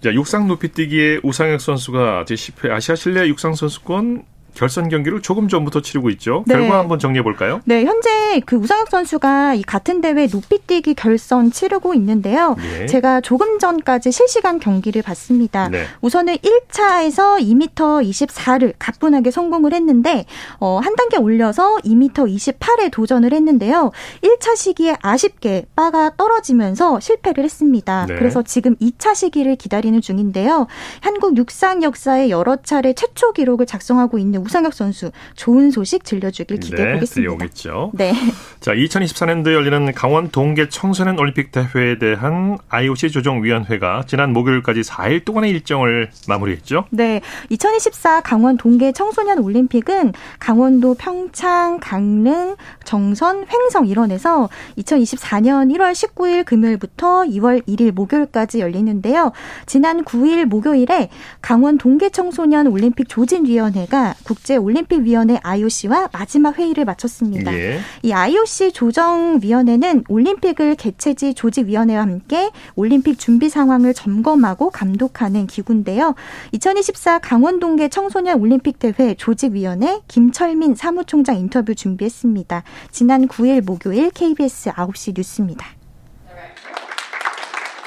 자, 0.02 0.14
육상 0.14 0.48
높이뛰기의 0.48 1.22
우상혁 1.24 1.60
선수가 1.60 2.26
제10회 2.26 2.72
아시아 2.72 2.96
실내 2.96 3.28
육상 3.28 3.54
선수권 3.54 4.24
결선 4.54 4.90
경기를 4.90 5.22
조금 5.22 5.48
전부터 5.48 5.82
치르고 5.82 6.10
있죠. 6.12 6.44
네. 6.48 6.56
결과 6.56 6.80
한번 6.80 7.00
정리해 7.00 7.24
볼까요? 7.24 7.62
네, 7.66 7.86
현재 7.86 8.42
그 8.46 8.56
우상혁 8.56 8.90
선수가 8.90 9.56
이 9.56 9.64
같은 9.64 10.02
대회 10.02 10.28
높이뛰기 10.28 10.94
결선 10.96 11.52
치르고 11.52 11.94
있는데요. 11.96 12.56
네. 12.58 12.86
제가 12.88 13.22
조금 13.22 13.60
전까지 13.60 14.12
실시간 14.12 14.60
경기를 14.60 15.02
봤습니다. 15.02 15.70
네. 15.70 15.86
우선은 16.02 16.38
1차에서 16.38 17.40
2m 17.40 17.74
24를 18.10 18.74
가뿐하게 18.80 19.32
성공을 19.32 19.74
했는데 19.74 20.26
어, 20.60 20.80
한 20.84 20.96
단계 20.96 21.18
올려서 21.18 21.78
2m 21.86 22.14
28에 22.14 22.92
도전을 22.92 23.34
했는데요. 23.34 23.92
1차 24.24 24.56
시기에 24.56 24.96
아쉽게 25.02 25.66
바가 25.76 26.12
떨어지면서 26.18 27.00
실패를 27.00 27.44
했습니다. 27.44 28.06
네. 28.08 28.16
그래서 28.16 28.42
지금 28.44 28.76
2차 28.78 29.16
시기를 29.16 29.56
기다리는 29.56 30.00
중인데요. 30.02 30.68
한국 31.02 31.38
육상 31.38 31.84
역사의 31.84 32.30
여러 32.30 32.58
차례 32.58 32.94
최초 32.94 33.32
기록을 33.32 33.66
작성하고 33.66 34.18
있는 34.18 34.39
우상혁 34.40 34.74
선수 34.74 35.12
좋은 35.36 35.72
소식 35.72 36.04
들려주길 36.04 36.60
기대해 36.60 36.88
네, 36.88 36.94
보겠습니다. 36.96 37.16
들려오겠죠. 37.16 37.92
네. 37.94 38.14
자, 38.60 38.74
2024년도에 38.74 39.54
열리는 39.54 39.94
강원 39.94 40.30
동계 40.30 40.70
청소년 40.70 41.18
올림픽 41.20 41.52
대회에 41.52 41.98
대한 42.00 42.58
IOC 42.70 43.12
조정위원회가 43.12 44.04
지난 44.08 44.34
목요일까지 44.34 44.82
4일 44.82 45.26
동안의 45.26 45.52
일정을 45.52 46.10
마무리했죠. 46.28 46.86
네. 46.92 47.22
2024 47.50 48.22
강원 48.22 48.58
동계 48.58 48.92
청소년 48.92 49.40
올림픽은 49.40 50.14
강원도 50.40 50.94
평창, 50.96 51.80
강릉, 51.80 52.56
정선, 52.84 53.46
횡성 53.52 53.88
일원에서 53.88 54.50
2024년 54.78 55.74
1월 55.76 55.92
19일 55.94 56.46
금요일부터 56.46 57.24
2월 57.24 57.66
1일 57.68 57.92
목요일까지 57.92 58.60
열리는데요. 58.60 59.32
지난 59.66 60.04
9일 60.04 60.46
목요일에 60.46 61.10
강원 61.42 61.78
동계 61.78 62.10
청소년 62.10 62.68
올림픽 62.68 63.08
조진위원회가 63.10 64.16
국제올림픽위원회 64.30 65.40
IOC와 65.42 66.10
마지막 66.12 66.58
회의를 66.58 66.86
마쳤습니다. 66.86 67.54
예. 67.54 67.80
이 68.04 68.14
IOC 68.14 68.74
조정위원회는 68.74 70.04
올림픽을 70.08 70.76
개최지 70.76 71.34
조직위원회와 71.34 72.02
함께 72.02 72.52
올림픽 72.76 73.18
준비 73.18 73.50
상황을 73.50 73.94
점검하고 73.94 74.70
감독하는 74.70 75.48
기구인데요. 75.48 76.14
2024 76.52 77.20
강원동계 77.20 77.90
청소년 77.90 78.40
올림픽 78.40 78.78
대회 78.78 79.16
조직위원회 79.16 80.02
김철민 80.08 80.76
사무총장 80.76 81.38
인터뷰 81.38 81.74
준비했습니다. 81.74 82.64
지난 82.92 83.28
9일 83.28 83.62
목요일 83.62 84.12
KBS 84.12 84.70
9시 84.72 85.14
뉴스입니다. 85.16 85.66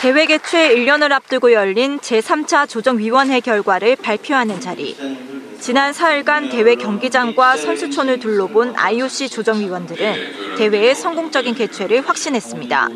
대회 0.01 0.27
개최 0.27 0.75
1년을 0.75 1.13
앞두고 1.13 1.53
열린 1.53 2.01
제3차 2.01 2.69
조정위원회 2.69 3.39
결과를 3.39 3.95
발표하는 3.95 4.61
자리. 4.61 4.97
지난 5.62 5.92
4일간 5.92 6.51
대회 6.51 6.75
경기장과 6.75 7.57
선수촌을 7.57 8.18
둘러본 8.18 8.75
IOC 8.77 9.29
조정위원들은 9.29 10.57
대회의 10.57 10.92
성공적인 10.92 11.55
개최를 11.55 12.01
확신했습니다. 12.09 12.88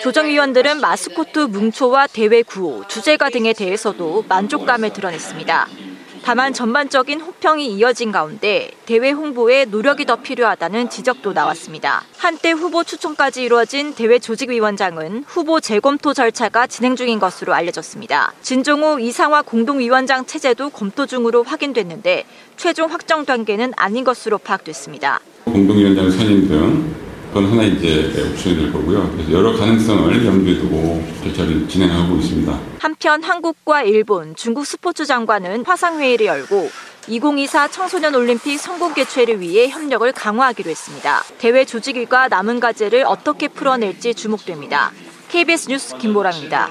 조정위원들은 0.00 0.80
마스코트 0.80 1.40
뭉초와 1.40 2.06
대회 2.06 2.42
구호, 2.42 2.86
주제가 2.86 3.30
등에 3.30 3.52
대해서도 3.52 4.26
만족감을 4.28 4.92
드러냈습니다. 4.92 5.83
다만 6.24 6.54
전반적인 6.54 7.20
호평이 7.20 7.66
이어진 7.74 8.10
가운데 8.10 8.70
대회 8.86 9.10
홍보에 9.10 9.66
노력이 9.66 10.06
더 10.06 10.16
필요하다는 10.16 10.88
지적도 10.88 11.34
나왔습니다. 11.34 12.02
한때 12.16 12.50
후보 12.50 12.82
추천까지 12.82 13.42
이루어진 13.42 13.94
대회 13.94 14.18
조직위원장은 14.18 15.24
후보 15.26 15.60
재검토 15.60 16.14
절차가 16.14 16.66
진행 16.66 16.96
중인 16.96 17.18
것으로 17.18 17.52
알려졌습니다. 17.52 18.32
진종우 18.40 19.02
이상화 19.02 19.42
공동위원장 19.42 20.24
체제도 20.24 20.70
검토 20.70 21.04
중으로 21.04 21.42
확인됐는데 21.42 22.24
최종 22.56 22.90
확정 22.90 23.26
단계는 23.26 23.74
아닌 23.76 24.02
것으로 24.02 24.38
파악됐습니다. 24.38 25.20
공동위원장 25.44 26.10
선임 26.10 26.48
등 26.48 26.94
그건 27.34 27.50
하나 27.50 27.64
이제 27.64 28.12
옵션이 28.30 28.56
될 28.58 28.72
거고요. 28.72 29.10
그래서 29.10 29.32
여러 29.32 29.52
가능성을 29.52 30.24
염두에 30.24 30.54
두고 30.54 31.04
절차를 31.24 31.68
진행하고 31.68 32.14
있습니다. 32.18 32.60
한편 32.78 33.24
한국과 33.24 33.82
일본, 33.82 34.36
중국 34.36 34.64
스포츠 34.64 35.04
장관은 35.04 35.64
화상회의를 35.66 36.26
열고 36.26 36.70
2024 37.08 37.66
청소년 37.66 38.14
올림픽 38.14 38.56
성공 38.58 38.94
개최를 38.94 39.40
위해 39.40 39.68
협력을 39.68 40.12
강화하기로 40.12 40.70
했습니다. 40.70 41.24
대회 41.38 41.64
조직일과 41.64 42.28
남은 42.28 42.60
과제를 42.60 43.02
어떻게 43.04 43.48
풀어낼지 43.48 44.14
주목됩니다. 44.14 44.92
KBS 45.28 45.70
뉴스 45.70 45.98
김보라입니다. 45.98 46.70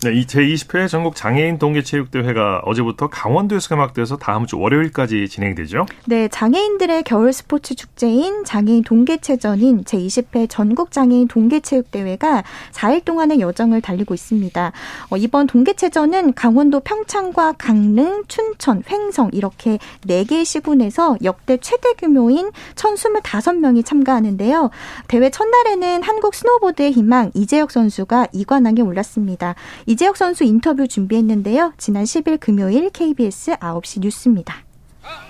네, 0.00 0.14
이 0.14 0.26
제20회 0.26 0.88
전국 0.88 1.16
장애인 1.16 1.58
동계체육대회가 1.58 2.62
어제부터 2.64 3.08
강원도에서 3.08 3.68
개막돼서 3.70 4.16
다음 4.16 4.46
주 4.46 4.56
월요일까지 4.56 5.28
진행되죠? 5.28 5.86
네, 6.06 6.28
장애인들의 6.28 7.02
겨울 7.02 7.32
스포츠 7.32 7.74
축제인 7.74 8.44
장애인 8.44 8.84
동계체전인 8.84 9.82
제20회 9.82 10.46
전국 10.48 10.92
장애인 10.92 11.26
동계체육대회가 11.26 12.44
4일 12.70 13.04
동안의 13.04 13.40
여정을 13.40 13.80
달리고 13.80 14.14
있습니다. 14.14 14.72
어, 15.10 15.16
이번 15.16 15.48
동계체전은 15.48 16.34
강원도 16.34 16.78
평창과 16.78 17.54
강릉, 17.58 18.22
춘천, 18.28 18.84
횡성 18.88 19.30
이렇게 19.32 19.80
4개의 20.06 20.44
시군에서 20.44 21.16
역대 21.24 21.56
최대 21.56 21.94
규모인 21.94 22.52
1,025명이 22.76 23.84
참가하는데요. 23.84 24.70
대회 25.08 25.28
첫날에는 25.28 26.04
한국 26.04 26.36
스노보드의 26.36 26.92
희망 26.92 27.32
이제혁 27.34 27.72
선수가 27.72 28.26
2관왕에 28.26 28.86
올랐습니다. 28.86 29.56
이제혁 29.88 30.18
선수 30.18 30.44
인터뷰 30.44 30.86
준비했는데요. 30.86 31.72
지난 31.78 32.04
10일 32.04 32.38
금요일 32.38 32.90
KBS 32.90 33.52
9시 33.52 34.00
뉴스입니다. 34.00 34.56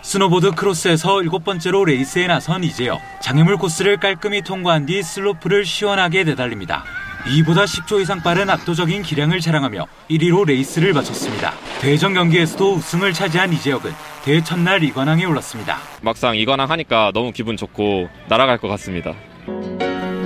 스노보드 0.03 0.51
크로스에서 0.51 1.23
일곱 1.23 1.45
번째로 1.45 1.85
레이스에 1.85 2.27
나선 2.27 2.65
이제혁. 2.65 2.99
장애물 3.23 3.57
코스를 3.57 3.99
깔끔히 3.99 4.43
통과한 4.43 4.85
뒤 4.85 5.01
슬로프를 5.01 5.65
시원하게 5.65 6.25
내달립니다. 6.25 6.83
이보다 7.37 7.67
10초 7.67 8.01
이상 8.03 8.21
빠른 8.21 8.51
압도적인 8.51 9.03
기량을 9.03 9.39
자랑하며 9.39 9.87
1위로 10.11 10.45
레이스를 10.45 10.93
마쳤습니다. 10.93 11.53
회전 11.81 12.15
경기에서도 12.15 12.75
우승을 12.75 13.13
차지한 13.13 13.53
이제혁은 13.53 13.93
대회 14.25 14.43
첫날 14.43 14.83
이관왕에 14.83 15.25
올랐습니다. 15.25 15.79
막상 16.03 16.37
이관왕 16.37 16.69
하니까 16.69 17.13
너무 17.15 17.31
기분 17.31 17.57
좋고 17.57 18.09
날아갈 18.29 18.59
것 18.59 18.67
같습니다. 18.67 19.15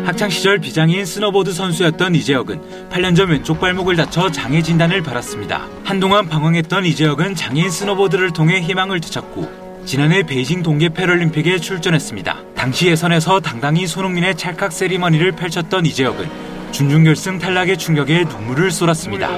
학창 0.05 0.29
시절 0.31 0.59
비장애인 0.59 1.07
스노보드 1.07 1.53
선수였던 1.53 2.17
이제혁은 2.17 2.89
8년 2.91 3.15
전 3.15 3.31
왼쪽 3.31 3.61
발목을 3.61 3.95
다쳐 3.95 4.31
장애 4.33 4.61
진단을 4.61 5.03
받았습니다. 5.03 5.69
한동안 5.85 6.29
방황했던 6.29 6.85
이제혁은 6.85 7.37
장애인 7.37 7.71
스노보드를 7.71 8.33
통해 8.33 8.61
희망을 8.61 9.01
되찾고 9.01 9.83
지난해 9.85 10.25
베이징 10.25 10.63
동계 10.63 10.89
패럴림픽에 10.91 11.59
출전했습니다. 11.59 12.37
당시 12.57 12.89
예선에서 12.89 13.41
당당히 13.41 13.87
손흥민의 13.87 14.37
찰칵 14.37 14.73
세리머니를 14.73 15.33
펼쳤던 15.33 15.87
이제혁은 15.87 16.52
준중결승 16.73 17.39
탈락의 17.39 17.77
충격에 17.77 18.25
눈물을 18.25 18.71
쏟았습니다. 18.71 19.29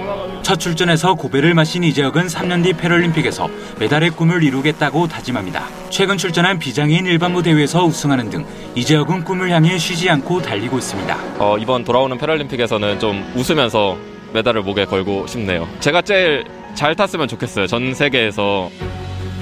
첫 0.43 0.59
출전에서 0.61 1.15
고배를 1.15 1.55
마신 1.55 1.83
이재혁은 1.83 2.27
3년 2.29 2.63
뒤 2.63 2.73
패럴림픽에서 2.73 3.49
메달의 3.81 4.11
꿈을 4.11 4.43
이루겠다고 4.43 5.09
다짐합니다. 5.09 5.65
최근 5.91 6.17
출전한 6.17 6.59
비장애인 6.59 7.07
일반부 7.07 7.43
대회에서 7.43 7.85
우승하는 7.85 8.31
등 8.31 8.47
이재혁은 8.75 9.25
꿈을 9.25 9.51
향해 9.51 9.77
쉬지 9.79 10.09
않고 10.09 10.43
달리고 10.43 10.79
있습니다. 10.79 11.19
어, 11.39 11.57
이번 11.59 11.85
돌아오는 11.85 12.17
패럴림픽에서는 12.17 13.01
좀 13.01 13.25
웃으면서 13.35 13.99
메달을 14.33 14.63
목에 14.63 14.85
걸고 14.85 15.27
싶네요. 15.27 15.69
제가 15.81 16.03
제일 16.03 16.45
잘 16.75 16.95
탔으면 16.95 17.29
좋겠어요. 17.29 17.67
전 17.67 17.95
세계에서. 17.95 18.71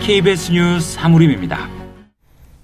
KBS 0.03 0.53
뉴스 0.53 0.99
하무림입니다. 0.99 1.82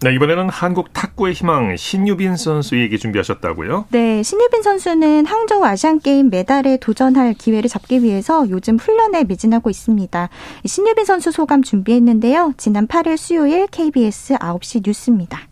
네, 0.01 0.15
이번에는 0.15 0.49
한국 0.49 0.93
탁구의 0.93 1.35
희망 1.35 1.77
신유빈 1.77 2.37
선수 2.37 2.79
얘기 2.81 3.01
준비하셨다고요? 3.01 3.87
네, 3.91 4.23
신유빈 4.23 4.63
선수는 4.63 5.27
항저우 5.27 5.65
아시안 5.65 5.99
게임 5.99 6.31
메달에 6.31 6.77
도전할 6.77 7.35
기회를 7.35 7.69
잡기 7.69 8.05
위해서 8.05 8.49
요즘 8.49 8.79
훈련에 8.79 9.25
매진하고 9.25 9.71
있습니다. 9.71 10.29
신유빈 10.65 11.05
선수 11.05 11.33
소감 11.33 11.65
준비했는데요. 11.65 12.55
지난 12.57 12.87
8일 12.87 13.17
수요일 13.17 13.67
KBS 13.67 14.35
9시 14.35 14.83
뉴스입니다. 14.87 15.49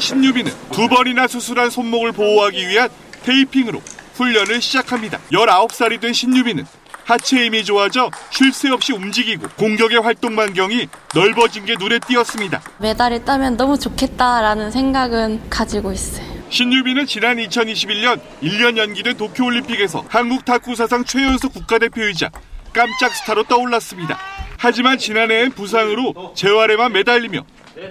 신유빈은 0.00 0.50
두 0.72 0.88
번이나 0.88 1.28
수술한 1.28 1.70
손목을 1.70 2.10
보호하기 2.10 2.66
위한 2.66 2.88
테이핑으로 3.22 3.80
훈련을 4.14 4.60
시작합니다. 4.60 5.20
19살이 5.30 6.00
된 6.00 6.12
신유빈은 6.12 6.64
하체 7.04 7.44
힘이 7.44 7.64
좋아져 7.64 8.10
쉴 8.30 8.52
새 8.52 8.70
없이 8.70 8.92
움직이고 8.92 9.48
공격의 9.56 10.00
활동 10.00 10.36
반경이 10.36 10.88
넓어진 11.14 11.64
게 11.64 11.74
눈에 11.78 11.98
띄었습니다. 11.98 12.60
메달을 12.78 13.24
따면 13.24 13.56
너무 13.56 13.78
좋겠다라는 13.78 14.70
생각은 14.70 15.48
가지고 15.50 15.92
있어요. 15.92 16.26
신유빈은 16.50 17.06
지난 17.06 17.38
2021년 17.38 18.20
1년 18.42 18.76
연기된 18.76 19.16
도쿄올림픽에서 19.16 20.04
한국 20.08 20.44
탁구 20.44 20.74
사상 20.76 21.04
최연소 21.04 21.48
국가대표이자 21.48 22.30
깜짝 22.74 23.14
스타로 23.14 23.44
떠올랐습니다. 23.44 24.18
하지만 24.58 24.98
지난해엔 24.98 25.52
부상으로 25.52 26.34
재활에만 26.36 26.92
매달리며 26.92 27.42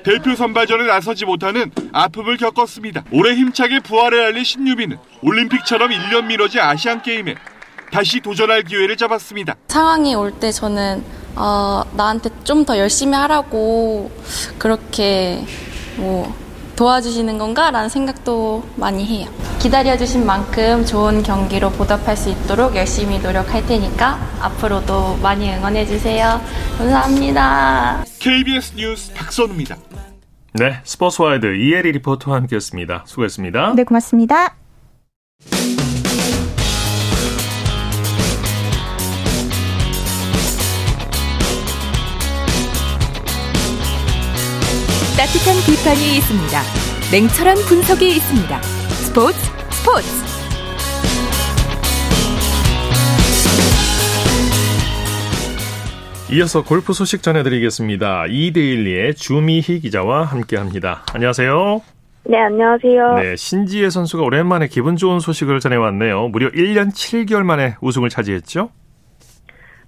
대표 0.03 0.35
선발전에 0.35 0.85
나서지 0.85 1.25
못하는 1.25 1.71
아픔을 1.91 2.37
겪었습니다. 2.37 3.03
올해 3.11 3.35
힘차게 3.35 3.79
부활을 3.79 4.23
알린 4.25 4.43
신유빈은 4.43 4.97
올림픽처럼 5.23 5.89
1년 5.89 6.25
미뤄진 6.25 6.61
아시안게임에 6.61 7.35
다시 7.91 8.19
도전할 8.21 8.63
기회를 8.63 8.97
잡았습니다. 8.97 9.55
상황이 9.67 10.15
올 10.15 10.31
때 10.31 10.51
저는 10.51 11.03
어, 11.35 11.83
나한테 11.95 12.29
좀 12.43 12.65
더 12.65 12.77
열심히 12.77 13.15
하라고 13.17 14.11
그렇게 14.57 15.43
뭐 15.97 16.33
도와주시는 16.75 17.37
건가라는 17.37 17.89
생각도 17.89 18.63
많이 18.75 19.05
해요. 19.05 19.29
기다려주신 19.59 20.25
만큼 20.25 20.83
좋은 20.85 21.21
경기로 21.21 21.69
보답할 21.71 22.17
수 22.17 22.29
있도록 22.29 22.75
열심히 22.75 23.19
노력할 23.19 23.65
테니까 23.67 24.17
앞으로도 24.41 25.17
많이 25.21 25.51
응원해주세요. 25.53 26.41
감사합니다. 26.77 28.03
KBS 28.19 28.73
뉴스 28.75 29.13
박선우입니다. 29.13 29.77
네, 30.53 30.79
스포츠와이드 30.83 31.45
이혜리 31.55 31.91
리포터와 31.93 32.37
함께했습니다. 32.37 33.03
수고했습니다. 33.05 33.73
네, 33.75 33.83
고맙습니다. 33.83 34.55
따뜻한 45.21 45.53
비판이 45.67 46.17
있습니다. 46.17 46.61
냉철한 47.11 47.55
분석이 47.69 48.07
있습니다. 48.07 48.61
스포츠 48.63 49.37
스포츠 49.69 50.07
이어서 56.31 56.63
골프 56.63 56.93
소식 56.93 57.21
전해드리겠습니다. 57.21 58.25
이데일리의 58.29 59.13
주미희 59.13 59.81
기자와 59.81 60.23
함께합니다. 60.23 61.03
안녕하세요. 61.13 61.81
네, 62.23 62.39
안녕하세요. 62.39 63.15
네, 63.17 63.35
신지애 63.35 63.91
선수가 63.91 64.23
오랜만에 64.23 64.67
기분 64.69 64.95
좋은 64.95 65.19
소식을 65.19 65.59
전해왔네요. 65.59 66.29
무려 66.29 66.49
1년 66.49 66.91
7개월 66.91 67.43
만에 67.43 67.75
우승을 67.81 68.09
차지했죠? 68.09 68.71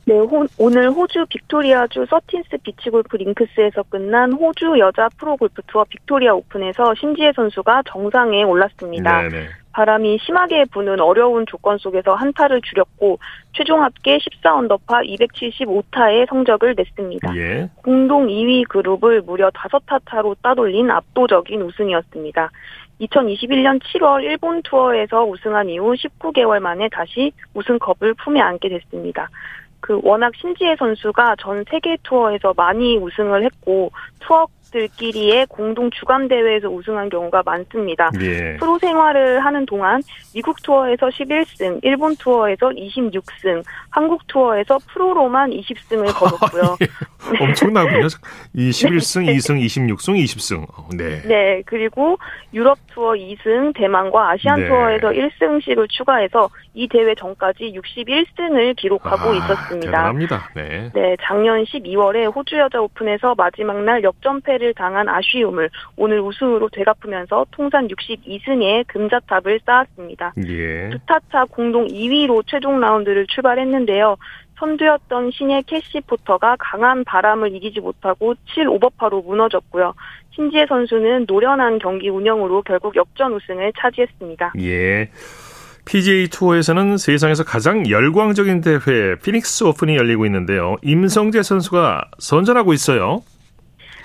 네, 0.06 0.20
호, 0.20 0.46
오늘 0.58 0.92
호주 0.92 1.26
빅토리아주 1.30 2.06
서틴스 2.10 2.58
비치골프 2.62 3.16
링크스에서 3.16 3.84
끝난 3.84 4.34
호주 4.34 4.78
여자 4.78 5.08
프로골프 5.18 5.62
투어 5.68 5.86
빅토리아 5.86 6.34
오픈에서 6.34 6.94
신지애 6.96 7.32
선수가 7.34 7.84
정상에 7.86 8.44
올랐습니다. 8.44 9.22
네네. 9.22 9.48
바람이 9.72 10.20
심하게 10.22 10.66
부는 10.66 11.00
어려운 11.00 11.46
조건 11.48 11.78
속에서 11.78 12.14
한타를 12.14 12.62
줄였고 12.62 13.18
최종 13.54 13.82
합계 13.82 14.18
14언더파 14.18 15.08
275타의 15.08 16.30
성적을 16.30 16.76
냈습니다. 16.78 17.36
예. 17.38 17.70
공동 17.78 18.28
2위 18.28 18.68
그룹을 18.68 19.22
무려 19.22 19.50
5타 19.50 20.02
차로 20.10 20.36
따돌린 20.44 20.92
압도적인 20.92 21.62
우승이었습니다. 21.62 22.52
2021년 23.02 23.82
7월 23.82 24.24
일본 24.24 24.62
투어에서 24.62 25.26
우승한 25.26 25.70
이후 25.70 25.94
19개월 25.94 26.60
만에 26.60 26.88
다시 26.90 27.32
우승컵을 27.56 28.14
품에 28.16 28.40
안게 28.40 28.70
됐습니다. 28.70 29.30
그 29.84 30.00
워낙 30.02 30.32
신지혜 30.38 30.78
선수가 30.78 31.36
전 31.40 31.66
세계 31.70 31.98
투어에서 32.04 32.54
많이 32.56 32.96
우승을 32.98 33.44
했고 33.44 33.92
투어 34.22 34.48
들끼리의 34.74 35.46
공동 35.48 35.90
주간 35.92 36.28
대회에서 36.28 36.68
우승한 36.68 37.10
경우가 37.10 37.44
많습니다. 37.46 38.10
예. 38.20 38.58
프로 38.58 38.80
생활을 38.80 39.46
하는 39.46 39.66
동안 39.66 40.02
미국 40.34 40.62
투어에서 40.64 41.08
11승, 41.10 41.80
일본 41.84 42.16
투어에서 42.16 42.70
26승, 42.70 43.64
한국 43.92 44.26
투어에서 44.28 44.80
프로로만 44.92 45.52
20승을 45.52 46.14
거뒀고요. 46.18 46.78
예. 46.82 47.44
엄청나군요. 47.44 48.08
이 48.54 48.72
11승, 48.72 49.26
네. 49.28 49.36
2승, 49.36 49.64
26승, 49.64 50.24
20승. 50.24 50.98
네. 50.98 51.22
네, 51.28 51.62
그리고 51.66 52.18
유럽 52.54 52.80
투어 52.88 53.14
2승, 53.14 53.74
대만과 53.76 54.32
아시안 54.32 54.60
네. 54.60 54.68
투어에서 54.68 55.10
1승씩을 55.10 55.90
추가해서 55.90 56.50
이 56.74 56.88
대회 56.88 57.14
전까지 57.16 57.74
61승을 57.76 58.76
기록하고 58.76 59.30
아, 59.30 59.36
있었습니다. 59.36 59.86
대단합니다. 59.86 60.50
네. 60.56 60.90
네, 60.94 61.16
작년 61.22 61.64
12월에 61.64 62.36
호주 62.36 62.58
여자 62.58 62.82
오픈에서 62.82 63.36
마지막 63.36 63.84
날 63.84 64.04
역전패를 64.04 64.63
패배를 64.64 64.74
당한 64.74 65.10
아쉬움을 65.10 65.70
오늘 65.98 66.22
우승으로 66.22 66.70
되갚으면서 66.70 67.46
통산 67.52 67.88
62승의 67.90 68.88
금자탑을 68.88 69.60
쌓았습니다. 69.66 70.34
예. 70.48 70.90
두타차 70.90 71.46
공동 71.52 71.88
2위로 71.88 72.44
최종 72.48 72.80
라운드를 72.80 73.28
출발했는데요. 73.28 74.16
선두였던 74.58 75.32
신예 75.32 75.64
캐시 75.64 76.02
포터가 76.08 76.56
강한 76.58 77.04
바람을 77.04 77.54
이기지 77.56 77.82
못하고 77.82 78.36
7 78.54 78.70
오버파로 78.70 79.24
무너졌고요. 79.24 79.94
신지애 80.36 80.66
선수는 80.68 81.26
노련한 81.28 81.80
경기 81.80 82.10
운영으로 82.10 82.62
결국 82.64 82.96
역전 82.96 83.34
우승을 83.34 83.74
차지했습니다. 83.78 84.54
예. 84.62 85.10
PGA 85.86 86.30
투어에서는 86.30 86.98
세상에서 86.98 87.44
가장 87.44 87.90
열광적인 87.90 88.62
대회 88.62 89.16
피닉스 89.22 89.66
오픈이 89.66 89.98
열리고 89.98 90.26
있는데요. 90.26 90.78
임성재 90.82 91.44
선수가 91.44 92.06
선전하고 92.20 92.72
있어요. 92.72 93.22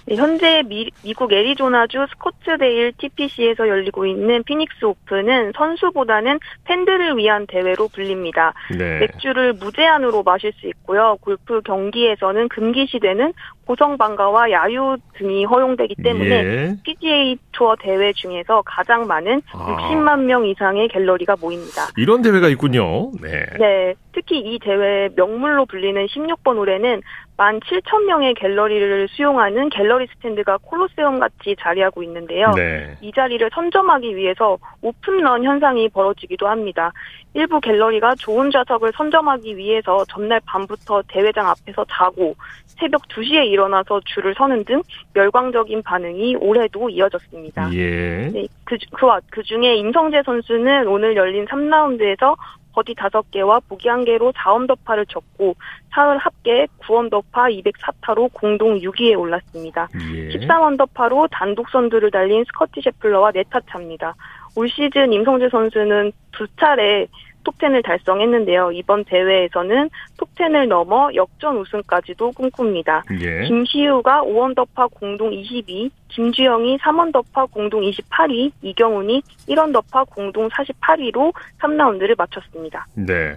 네, 0.09 0.17
현재 0.17 0.63
미, 0.67 0.91
국 1.15 1.33
애리조나주 1.33 2.07
스코츠데일 2.11 2.93
TPC에서 2.97 3.69
열리고 3.69 4.07
있는 4.07 4.43
피닉스 4.43 4.85
오픈은 4.85 5.53
선수보다는 5.55 6.39
팬들을 6.65 7.19
위한 7.19 7.47
대회로 7.47 7.89
불립니다. 7.89 8.55
네. 8.77 9.01
맥주를 9.01 9.53
무제한으로 9.53 10.23
마실 10.23 10.53
수 10.55 10.67
있고요. 10.69 11.17
골프 11.21 11.61
경기에서는 11.61 12.49
금기시되는 12.49 13.35
고성방가와 13.67 14.51
야유 14.51 14.97
등이 15.19 15.45
허용되기 15.45 15.97
때문에 16.03 16.31
예. 16.31 16.77
PGA 16.85 17.37
투어 17.53 17.77
대회 17.79 18.15
중에서 18.15 18.63
가장 18.65 19.07
많은 19.07 19.43
아. 19.53 19.91
60만 19.91 20.21
명 20.21 20.47
이상의 20.47 20.89
갤러리가 20.89 21.37
모입니다. 21.39 21.89
이런 21.99 22.23
대회가 22.23 22.49
있군요. 22.49 23.13
네. 23.21 23.45
네. 23.59 23.95
특히 24.13 24.39
이 24.39 24.59
대회 24.59 25.11
명물로 25.15 25.67
불리는 25.67 26.07
16번 26.07 26.57
홀에는 26.57 27.03
만 27.39 27.61
7천 27.61 28.05
명의 28.07 28.35
갤러리를 28.35 29.07
수용하는 29.11 29.69
갤러리 29.69 30.09
스탠드가 30.09 30.59
콜로세움 30.59 31.21
같이 31.21 31.55
자리하고 31.57 32.03
있는데요. 32.03 32.51
네. 32.57 32.97
이 33.01 33.13
자리를 33.13 33.49
선점하기 33.55 34.17
위해서 34.17 34.59
오픈런 34.83 35.45
현상이 35.45 35.89
벌어지기도 35.91 36.49
합니다. 36.49 36.93
일부 37.35 37.61
갤러리가 37.61 38.17
좋은 38.17 38.51
좌석을 38.51 38.91
선점하기 38.93 39.57
위해서 39.57 40.05
전날 40.09 40.41
밤부터 40.47 41.03
대회장 41.07 41.49
앞에서 41.49 41.87
자고 41.89 42.35
새벽 42.67 43.03
2시에 43.07 43.47
일어나서 43.47 44.01
줄을 44.05 44.35
서는 44.37 44.65
등 44.65 44.83
열광적인 45.15 45.85
반응이 45.85 46.37
올해도 46.41 46.89
이어졌습니다. 46.91 47.73
예. 47.73 48.31
네, 48.33 48.49
그, 48.65 48.77
그, 48.93 49.07
그 49.31 49.45
중에 49.45 49.77
임성재 49.77 50.23
선수는 50.25 50.89
오늘 50.89 51.15
열린 51.15 51.45
3라운드에서 51.47 52.37
버디 52.79 52.95
5개와 52.95 53.61
보기 53.69 53.89
1개로 53.89 54.33
4언더파를 54.35 55.09
쳤고 55.09 55.57
사흘 55.91 56.17
합계 56.19 56.67
9언더파 56.81 57.63
204타로 57.65 58.33
공동 58.33 58.79
6위에 58.79 59.19
올랐습니다. 59.19 59.89
예. 60.15 60.29
13언더파로 60.29 61.29
단독 61.33 61.69
선두를 61.71 62.13
달린 62.13 62.45
스코티 62.45 62.83
셰플러와 62.83 63.33
네타 63.33 63.61
차입니다. 63.69 64.15
올 64.55 64.69
시즌 64.69 65.13
임성재 65.13 65.49
선수는 65.49 66.13
두 66.31 66.47
차례 66.57 67.09
톱10을 67.49 67.85
달성했는데요. 67.85 68.73
이번 68.73 69.05
대회에서는 69.05 69.91
톱10을 70.19 70.67
넘어 70.69 71.09
역전 71.15 71.57
우승까지도 71.57 72.33
꿈꿉니다. 72.33 73.05
예. 73.21 73.45
김시우가 73.45 74.23
5언더파 74.23 74.91
공동 74.93 75.33
22, 75.33 75.91
김주형이 76.09 76.79
3언더파 76.79 77.51
공동 77.51 77.83
28위, 77.83 78.53
이경훈이 78.63 79.23
1원더파 79.49 80.09
공동 80.11 80.49
48위로 80.49 81.33
3라운드를 81.61 82.17
마쳤습니다. 82.17 82.87
네. 82.95 83.37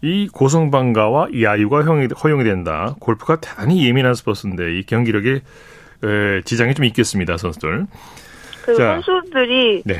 이 0.00 0.28
고성방가와 0.28 1.28
야유가 1.40 1.82
허용이 1.82 2.44
된다. 2.44 2.94
골프가 3.00 3.36
대단히 3.40 3.86
예민한 3.86 4.14
스포츠인데 4.14 4.78
이 4.78 4.82
경기력에 4.84 5.40
지장이 6.44 6.74
좀 6.74 6.84
있겠습니다, 6.86 7.36
선수들. 7.36 7.86
그 8.64 8.74
자, 8.74 9.00
선수들이 9.00 9.82
네. 9.84 9.94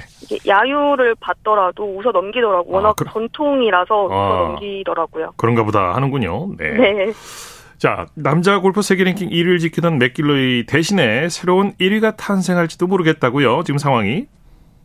야유를 0.46 1.16
받더라도 1.20 1.84
웃어 1.96 2.12
넘기더라고. 2.12 2.72
아, 2.72 2.76
워낙 2.76 2.96
그, 2.96 3.04
전통이라서 3.04 3.94
아, 3.94 4.04
웃어 4.04 4.48
넘기더라고요. 4.48 5.32
그런가 5.36 5.64
보다 5.64 5.94
하는군요. 5.94 6.52
네. 6.58 6.72
네. 6.72 7.12
자, 7.78 8.06
남자 8.14 8.60
골프 8.60 8.80
세계 8.80 9.02
랭킹 9.02 9.30
1위를 9.30 9.58
지키던 9.58 9.98
맥길로이 9.98 10.66
대신에 10.66 11.28
새로운 11.28 11.72
1위가 11.80 12.16
탄생할지도 12.16 12.86
모르겠다고요. 12.86 13.64
지금 13.64 13.78
상황이. 13.78 14.26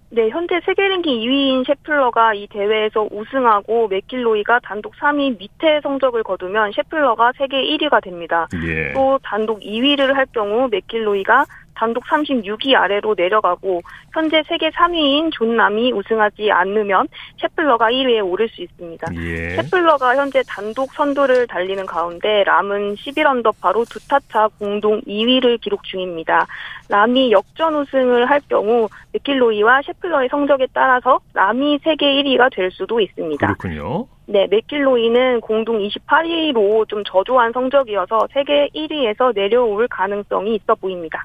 네, 0.09 0.29
현재 0.29 0.59
세계 0.65 0.87
랭킹 0.87 1.19
2위인 1.19 1.67
셰플러가 1.67 2.33
이 2.33 2.47
대회에서 2.47 3.07
우승하고 3.11 3.89
맥길로이가 3.89 4.61
단독 4.63 4.95
3위 4.95 5.37
밑에 5.37 5.81
성적을 5.83 6.23
거두면 6.23 6.71
셰플러가 6.71 7.33
세계 7.37 7.57
1위가 7.57 8.01
됩니다. 8.01 8.47
예. 8.65 8.93
또 8.93 9.19
단독 9.21 9.59
2위를 9.59 10.13
할 10.13 10.25
경우 10.33 10.69
맥길로이가 10.71 11.45
단독 11.77 12.03
36위 12.05 12.75
아래로 12.75 13.13
내려가고 13.15 13.81
현재 14.11 14.41
세계 14.47 14.69
3위인 14.71 15.31
존남이 15.31 15.91
우승하지 15.93 16.51
않으면 16.51 17.07
셰플러가 17.39 17.91
1위에 17.91 18.25
오를 18.25 18.49
수 18.49 18.63
있습니다. 18.63 19.07
예. 19.15 19.49
셰플러가 19.61 20.15
현재 20.15 20.41
단독 20.47 20.91
선두를 20.93 21.45
달리는 21.45 21.85
가운데 21.85 22.43
람은 22.43 22.95
11언더파로 22.95 23.87
두 23.89 23.99
타차 24.07 24.49
공동 24.59 24.99
2위를 25.01 25.61
기록 25.61 25.83
중입니다. 25.83 26.47
람이 26.89 27.31
역전 27.31 27.75
우승을 27.75 28.27
할 28.27 28.41
경우 28.49 28.87
맥길로이와 29.13 29.81
셰플러의 29.83 30.29
성적에 30.29 30.67
따라서 30.73 31.19
람이 31.33 31.79
세계 31.83 32.07
1위가 32.07 32.49
될 32.55 32.71
수도 32.71 32.99
있습니다. 32.99 33.45
그렇군요. 33.45 34.07
네, 34.25 34.47
맥길로이는 34.49 35.41
공동 35.41 35.79
28위로 35.79 36.87
좀 36.89 37.03
저조한 37.05 37.51
성적이어서 37.53 38.27
세계 38.33 38.67
1위에서 38.73 39.33
내려올 39.33 39.87
가능성이 39.87 40.55
있어 40.55 40.75
보입니다. 40.75 41.23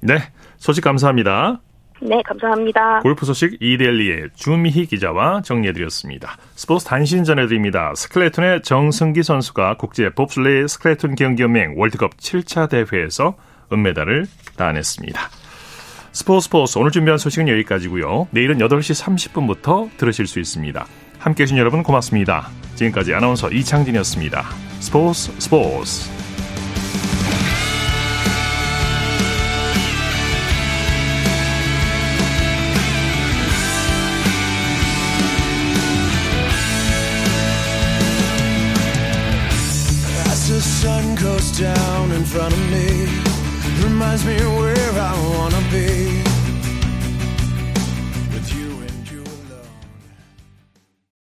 네, 0.00 0.18
소식 0.56 0.82
감사합니다. 0.82 1.60
네, 2.00 2.22
감사합니다. 2.24 3.00
골프 3.00 3.26
소식 3.26 3.56
이델리의 3.60 4.28
주미희 4.36 4.86
기자와 4.86 5.42
정리해드렸습니다. 5.42 6.36
스포츠 6.54 6.84
단신 6.84 7.24
전해드립니다. 7.24 7.92
스클레톤의 7.96 8.62
정승기 8.62 9.22
선수가 9.22 9.76
국제 9.78 10.10
봅슬레이 10.10 10.68
스클레톤 10.68 11.16
경기연맹 11.16 11.74
월드컵 11.76 12.16
7차 12.16 12.68
대회에서 12.68 13.36
은메달을 13.72 14.26
따냈습니다. 14.56 15.20
스포츠 16.12 16.44
스포츠 16.44 16.78
오늘 16.78 16.90
준비한 16.90 17.18
소식은 17.18 17.48
여기까지고요. 17.48 18.28
내일은 18.30 18.58
8시 18.58 19.04
30분부터 19.04 19.90
들으실 19.96 20.26
수 20.26 20.40
있습니다. 20.40 20.86
함께해 21.18 21.46
주신 21.46 21.58
여러분 21.58 21.82
고맙습니다. 21.82 22.48
지금까지 22.76 23.12
아나운서 23.12 23.50
이창진이었습니다. 23.50 24.42
스포츠 24.80 25.32
스포츠 25.40 26.17